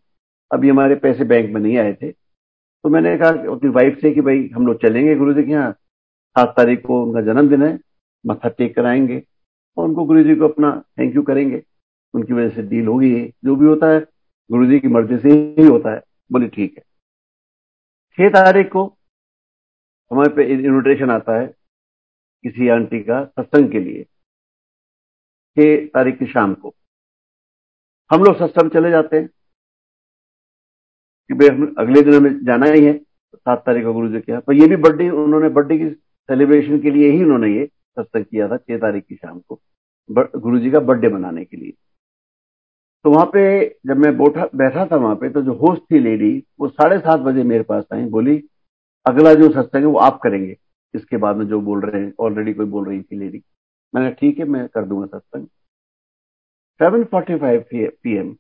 अभी 0.51 0.69
हमारे 0.69 0.95
पैसे 0.97 1.25
बैंक 1.25 1.51
में 1.51 1.61
नहीं 1.61 1.77
आए 1.79 1.93
थे। 1.93 2.11
तो 2.11 2.89
मैंने 2.89 3.17
कहा 3.19 3.29
अपनी 3.53 3.71
वाइफ 3.71 3.99
से 4.01 4.11
कि 4.11 4.21
भाई, 4.21 4.49
हम 4.55 4.67
लोग 4.67 4.81
चलेंगे 4.83 5.15
गुरु 5.17 5.35
जी 5.35 5.43
के 5.43 5.51
यहाँ 5.53 5.75
सात 6.31 6.55
तारीख 6.57 6.87
को 6.87 7.05
उनका 7.05 7.21
जन्मदिन 7.21 7.63
है, 7.63 7.79
मत्था 8.27 8.49
टेक 8.49 8.77
कराएँगे 8.77 9.23
और 9.77 9.89
उनको 9.89 10.05
गुरु 10.05 10.23
जी 10.23 10.35
को 10.35 10.49
अपना 10.49 10.85
थैंक 10.99 11.17
यू 11.17 11.23
करेंगे। 11.23 11.63
उनकी 12.15 12.33
वजह 12.33 12.51
से 12.51 12.63
डील 12.63 12.87
होगी 12.87 13.35
जो 13.45 13.57
भी 13.57 13.67
होता 13.67 13.87
है 13.87 14.01
गुरु 14.51 14.67
जी 14.67 14.81
की 14.81 14.89
मर्ज़ी 14.89 15.19
से 15.19 15.29
ही 15.59 15.67
होता 15.67 15.95
है। 15.95 16.03
बोले, 16.33 16.49
ठीक 16.49 16.79
है। 16.79 16.83
छह 18.13 18.29
तारीख 18.29 18.73
को 18.73 18.97
हमारे 20.13 20.35
पे 20.35 20.45
इन्विटेशन 20.45 21.11
आता 21.11 21.41
है 21.41 21.47
किसी 22.43 22.69
आंटी 22.69 23.01
का 23.01 23.25
सत्संग 23.25 23.73
के 23.73 23.81
लिए। 23.81 24.05
छह 25.59 25.87
तारीख 25.87 26.19
की 26.19 26.27
शाम 26.27 26.55
को। 26.55 26.75
हम 28.13 28.25
लोग 28.25 28.39
सत्संग 28.39 28.71
चले 28.71 28.91
जाते 28.91 29.17
हैं 29.17 29.27
कि 31.29 31.35
भाई, 31.35 31.49
हम 31.49 31.75
अगले 31.79 32.03
दिन 32.03 32.15
हमें 32.15 32.45
जाना 32.45 32.67
ही 32.67 32.85
है। 32.85 32.99
सात 33.37 33.63
तारीख 33.67 33.85
को 33.85 33.93
गुरु 33.93 34.09
जी 34.09 34.21
के 34.21 34.33
यहाँ। 34.33 34.43
पर 34.43 34.53
ये 34.53 34.69
भी 34.69 34.77
बर्थडे 34.77 35.11
उन्होंने 35.11 35.49
बर्थडे 35.49 35.79
की 35.79 35.85
सेलिब्रेशन 36.31 36.81
के 36.81 36.91
लिए 36.91 37.11
ही 37.11 37.23
उन्होंने 37.25 37.49
ये 37.49 37.67
सत्संग 37.67 38.25
किया 38.25 38.49
था, 38.49 38.57
छह 38.57 38.79
तारीख 38.79 39.05
की 39.05 39.15
शाम 39.17 39.39
को 39.41 39.61
गुरु 40.11 40.59
जी 40.59 40.71
का 40.71 40.81
बर्थडे 40.81 41.09
मनाने 41.09 41.45
के 41.45 41.57
लिए। 41.57 41.73
तो 43.05 43.11
वहाँ 43.11 43.27
पे 43.33 43.43
जब 43.87 43.97
मैं 43.97 44.17
बोठा, 44.17 44.49
बैठा 44.55 44.85
था 44.87 44.97
वहाँ 44.97 45.15
पे 45.17 45.29
तो 45.31 45.43
जो 45.43 45.53
होस्ट 45.57 45.83
थी 45.93 45.99
लेडी, 45.99 46.33
वो 46.61 46.69
साढ़े 46.69 46.99
सात 46.99 47.21
बजे 47.21 47.43
मेरे 47.45 47.63
पास 47.65 47.85
आई, 47.95 48.05
बोली, 48.07 48.43
अगला 49.07 49.33
जो 49.35 49.49
सत्संग 49.53 49.81
है 49.81 49.87
वो 49.87 49.99
आप 49.99 50.21
करेंगे। 50.23 50.57
इसके 50.95 51.17
बाद 51.17 51.37
में 51.37 51.47
जो 51.47 51.61
बोल 51.61 51.81
रहे 51.81 52.03
हैं 52.03 52.13
ऑलरेडी 52.21 52.53
कोई 52.55 52.67
बोल 52.67 52.89
रही 52.89 53.01
थी 53.03 53.19
लेडी। 53.19 53.43
मैंने 53.95 54.11
ठीक 54.13 54.39
है, 54.39 54.45
मैं 54.45 54.67
कर 54.69 54.85
दूँगा 54.85 55.07
सत्संग। 55.09 55.47
Seven 56.81 57.05
forty 57.05 57.37
five 57.39 57.65
P 57.73 58.17
M 58.17 58.35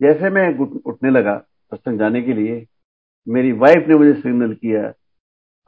जैसे 0.00 0.30
मैं 0.30 0.48
उठने 0.58 1.10
लगा 1.10 1.38
सत्संग 1.38 1.98
जाने 1.98 2.22
के 2.22 2.34
लिए, 2.34 2.66
मेरी 3.26 3.52
वाइफ 3.54 3.88
ने 3.88 3.94
मुझे 3.94 4.12
सिग्नल 4.14 4.54
किया 4.54 4.92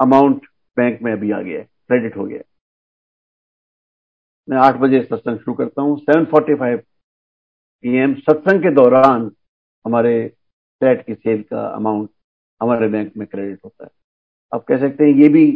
अमाउंट 0.00 0.46
बैंक 0.78 1.02
में 1.02 1.12
अभी 1.12 1.30
आ 1.30 1.40
गया 1.40 1.62
क्रेडिट 1.62 2.16
हो 2.16 2.24
गया 2.24 2.42
मैं 4.48 4.58
आठ 4.58 4.76
बजे 4.76 5.02
सत्संग 5.02 5.38
शुरू 5.38 5.54
करता 5.54 5.82
हूँ। 5.82 5.98
सेवन 5.98 6.24
फोर्टी 6.24 6.54
फाइव 6.54 6.78
पीएम 7.84 8.14
सत्संग 8.14 8.62
के 8.62 8.70
दौरान 8.74 9.30
हमारे 9.84 10.12
फ्लैट 10.80 11.06
की 11.06 11.14
सेल 11.14 11.42
का 11.42 11.66
अमाउंट 11.66 12.10
हमारे 12.60 12.88
बैंक 12.88 13.12
में 13.16 13.26
क्रेडिट 13.26 13.58
होता 13.64 13.84
है। 13.84 13.90
आप 14.52 14.64
कह 14.64 14.78
सकते 14.78 15.04
हैं 15.04 15.12
ये 15.12 15.28
भी 15.28 15.50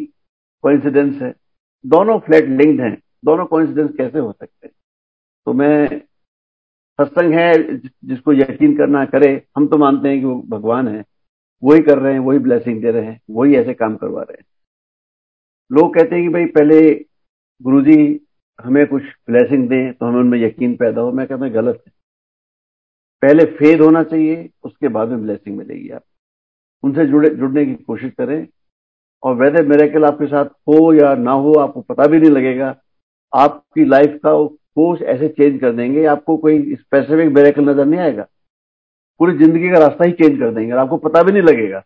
कोइंसिडेंस 0.64 1.22
है। 1.22 1.32
दोनों 1.85 2.18
फ्लैट 2.18 2.44
लिंक्ड 2.44 2.80
हैं। 2.80 2.96
दोनों 3.24 3.46
कोइंसिडेंस 3.46 3.90
कैसे 3.96 4.18
हो 4.18 4.32
सकते 4.32 4.66
हैं? 4.66 4.74
तो 5.46 5.52
मैं 5.52 5.88
सत्संग 6.98 7.35
है 7.35 7.76
जिसको 7.78 8.32
यकीन 8.32 8.76
करना 8.76 9.04
करे, 9.04 9.30
हम 9.56 9.66
तो 9.66 9.78
मानते 9.78 10.08
हैं 10.08 10.18
कि 10.20 10.26
वो 10.26 10.42
भगवान 10.48 10.88
है। 10.88 11.04
वही 11.62 11.80
कर 11.82 11.98
रहे 11.98 12.12
हैं, 12.12 12.20
वही 12.20 12.38
ब्लेसिंग 12.38 12.82
दे 12.82 12.90
रहे 12.90 13.06
हैं, 13.06 13.20
वही 13.30 13.56
ऐसे 13.56 13.74
काम 13.74 13.96
करवा 13.96 14.22
रहे 14.22 14.37
हैं। 14.40 14.46
लोग 15.72 15.94
कहते 15.94 16.14
हैं 16.14 16.24
कि 16.24 16.28
भाई 16.28 16.46
पहले 16.46 16.92
गुरुजी 17.61 18.20
हमें 18.58 18.87
कुछ 18.87 19.02
ब्लेसिंग 19.30 19.68
दें 19.68 19.92
तो 19.92 20.06
हमें 20.06 20.18
उनमें 20.20 20.38
यकीन 20.38 20.74
पैदा 20.76 21.00
हो। 21.00 21.12
मैं 21.12 21.26
कहता 21.26 21.44
हूँ, 21.44 21.52
गलत 21.52 21.82
है। 21.87 21.92
पहले 23.22 23.44
फेद 23.52 23.80
होना 23.80 24.02
चाहिए, 24.02 24.48
उसके 24.64 24.88
बाद 24.88 25.08
में 25.08 25.22
ब्लेसिंग 25.22 25.56
मिलेगी 25.56 25.88
आप 25.90 26.02
उनसे 26.85 27.06
जुड़े, 27.06 27.28
जुड़ने 27.30 27.64
की 27.66 27.74
कोशिश 27.74 28.12
करें। 28.18 28.46
और 29.22 29.35
वैसे 29.37 29.62
मेरेकल 29.62 30.04
आपके 30.04 30.26
साथ 30.26 30.44
हो 30.68 30.92
या 30.94 31.14
ना 31.14 31.32
हो, 31.32 31.52
आपको 31.54 31.80
पता 31.80 32.06
भी 32.06 32.18
नहीं 32.20 32.30
लगेगा। 32.30 32.74
आपकी 33.32 33.85
लाइफ 33.85 34.18
का 34.26 34.32
कोर्स 34.46 35.02
ऐसे 35.02 35.28
चेंज 35.28 35.61
कर 35.61 35.72
देंगे, 35.72 36.04
आपको 36.06 36.37
कोई 36.37 36.74
स्पेसिफिक 36.74 37.32
मेरेकल 37.35 37.68
नज़र 37.68 37.85
नहीं 37.85 38.00
आएगा। 38.00 38.26
पूरी 39.20 39.37
ज़िंदगी 39.38 39.70
का 39.70 39.78
रास्ता 39.78 40.04
ही 40.04 40.12
चेंज 40.12 40.38
कर 40.38 40.54
देंगे 40.54 40.72
आपको 40.74 40.96
पता 40.98 41.22
भी 41.22 41.32
नहीं 41.32 41.42
लगेगा। 41.42 41.82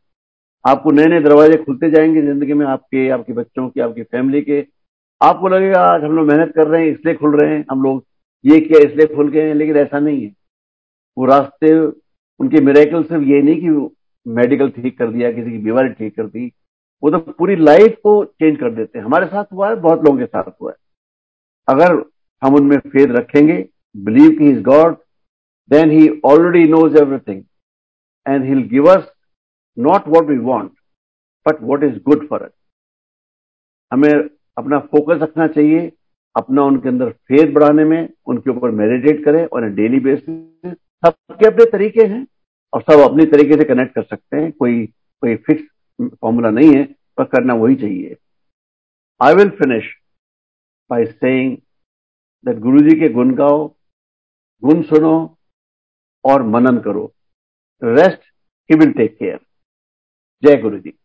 आपको 0.67 0.91
नए 0.91 1.07
नए 1.07 1.21
दरवाजे 1.21 1.57
खुलते 1.57 1.91
जाएँगे 1.91 2.23
ज़िंदगी 2.23 2.53
में 2.53 2.67
आपके 2.67 3.09
आपके 3.09 3.33
बच्चों 3.33 3.69
के, 3.69 3.81
आपकी 3.81 4.03
फैमिली 4.03 4.43
के। 4.43 4.67
आपको 5.23 5.49
लगेगा, 5.49 5.81
आज 5.81 6.05
हम 6.05 6.13
लोग 6.13 6.29
मेहनत 6.29 6.53
कर 6.57 6.67
रहे 6.67 6.83
हैं, 6.83 6.93
इसलिए 6.93 7.15
खुल 7.15 7.41
रहे 7.41 7.57
हैं, 7.57 7.65
हम 7.71 7.83
लोग 7.83 8.05
ये 8.45 8.61
किया, 8.61 8.91
इसलिए 8.91 9.07
खुल 9.07 9.29
गए 9.29 9.49
हैं। 9.49 9.55
लेकिन 9.55 9.77
ऐसा 9.77 9.99
नहीं 9.99 10.25
है। 10.25 10.33
वो 11.19 11.25
रास्ते, 11.25 11.81
उनके 12.41 12.61
मेरेकल 12.61 13.03
सिर्फ़ 13.03 13.25
ये 13.25 13.43
नहीं 13.43 13.61
कि 13.61 13.97
मेडिकल 14.27 14.71
ठीक 14.71 14.99
कर 14.99 15.11
दिया, 15.11 15.33
किसी 15.33 15.51
की 15.51 15.59
बीमारी 15.59 15.89
ठीक 15.89 16.17
कर 16.17 16.27
दी। 16.27 16.53
वो 17.03 17.11
तो 17.11 17.19
पूरी 17.19 17.57
लाइफ 17.57 17.97
को 18.03 18.25
चेंज 18.25 18.59
कर 18.61 18.71
देते 18.71 18.99
हैं। 18.99 19.07
हमारे 19.07 19.27
साथ 19.27 19.45
हुआ 19.53 19.69
है, 19.69 19.77
बहुत 19.77 20.05
लोगों 20.05 20.19
के 20.19 20.27
साथ 20.27 20.51
हुआ 20.63 20.71
है। 20.71 20.77
अगर 21.69 22.05
हम 22.43 22.55
उनमें 22.55 22.79
फेद 22.79 23.13
रखेंगे 23.13 23.69
बिलीव 23.97 24.31
की 24.31 24.51
is 24.51 24.63
God 24.63 24.97
then 25.71 25.91
he 25.91 26.21
already 26.25 26.69
knows 26.69 26.97
everything 26.97 27.43
and 28.29 28.45
he 28.45 28.63
give 28.63 28.87
us 28.87 29.13
not 29.79 30.09
what 30.09 30.25
we 30.25 30.39
want 30.45 30.73
but 31.47 31.62
what 31.62 31.83
is 31.85 31.99
good 32.03 32.29
for 32.29 32.43
us 32.43 32.53
हमें 33.93 34.12
अपना 34.59 34.79
फोकस 34.93 35.23
रखना 35.23 35.47
चाहिए, 35.47 35.93
अपना 36.37 36.62
उनके 36.62 36.89
अंदर 36.89 37.11
फेद 37.11 37.53
बढ़ाने 37.55 37.85
में, 37.85 38.09
उनके 38.27 38.51
ऊपर 38.51 38.71
मेडिटेट 38.71 39.25
करें 39.25 39.45
और 39.47 39.69
डेली 39.75 40.01
बेसिस 40.01 40.73
सबके 41.05 41.47
अपने 41.47 41.65
तरीके 41.71 42.05
हैं 42.05 42.27
और 42.73 42.83
सब 42.83 43.01
अपने 43.01 43.25
तरीके 43.27 43.57
से 43.57 43.65
कनेक्ट 43.65 43.95
कर 43.95 44.03
सकते 44.03 44.37
हैं। 44.37 44.51
कोई 44.53 44.87
कोई 45.23 45.37
फिक्स 45.37 45.62
फॉर्मूला 46.21 46.51
नहीं 46.51 46.75
है, 46.75 46.85
पर 47.19 47.25
करना 47.25 47.55
वही 47.55 47.75
चाहिए। 47.75 48.17
I 49.21 49.35
will 49.35 49.51
finish 49.59 49.93
by 50.91 51.07
saying 51.07 51.57
that 52.45 52.59
Guru 52.59 52.81
ji 52.81 52.99
के 53.01 53.09
गुण 53.09 53.35
गाओ, 53.35 53.67
गुण 54.62 54.83
सुनो 54.83 55.17
और 56.25 56.43
मनन 56.45 56.79
करो। 56.79 57.12
Rest 57.83 58.21
he 58.71 58.79
will 58.79 58.93
take 58.93 59.17
care 59.19 59.39
जय 60.42 60.57
गुरु 60.57 60.79
जी 60.79 60.99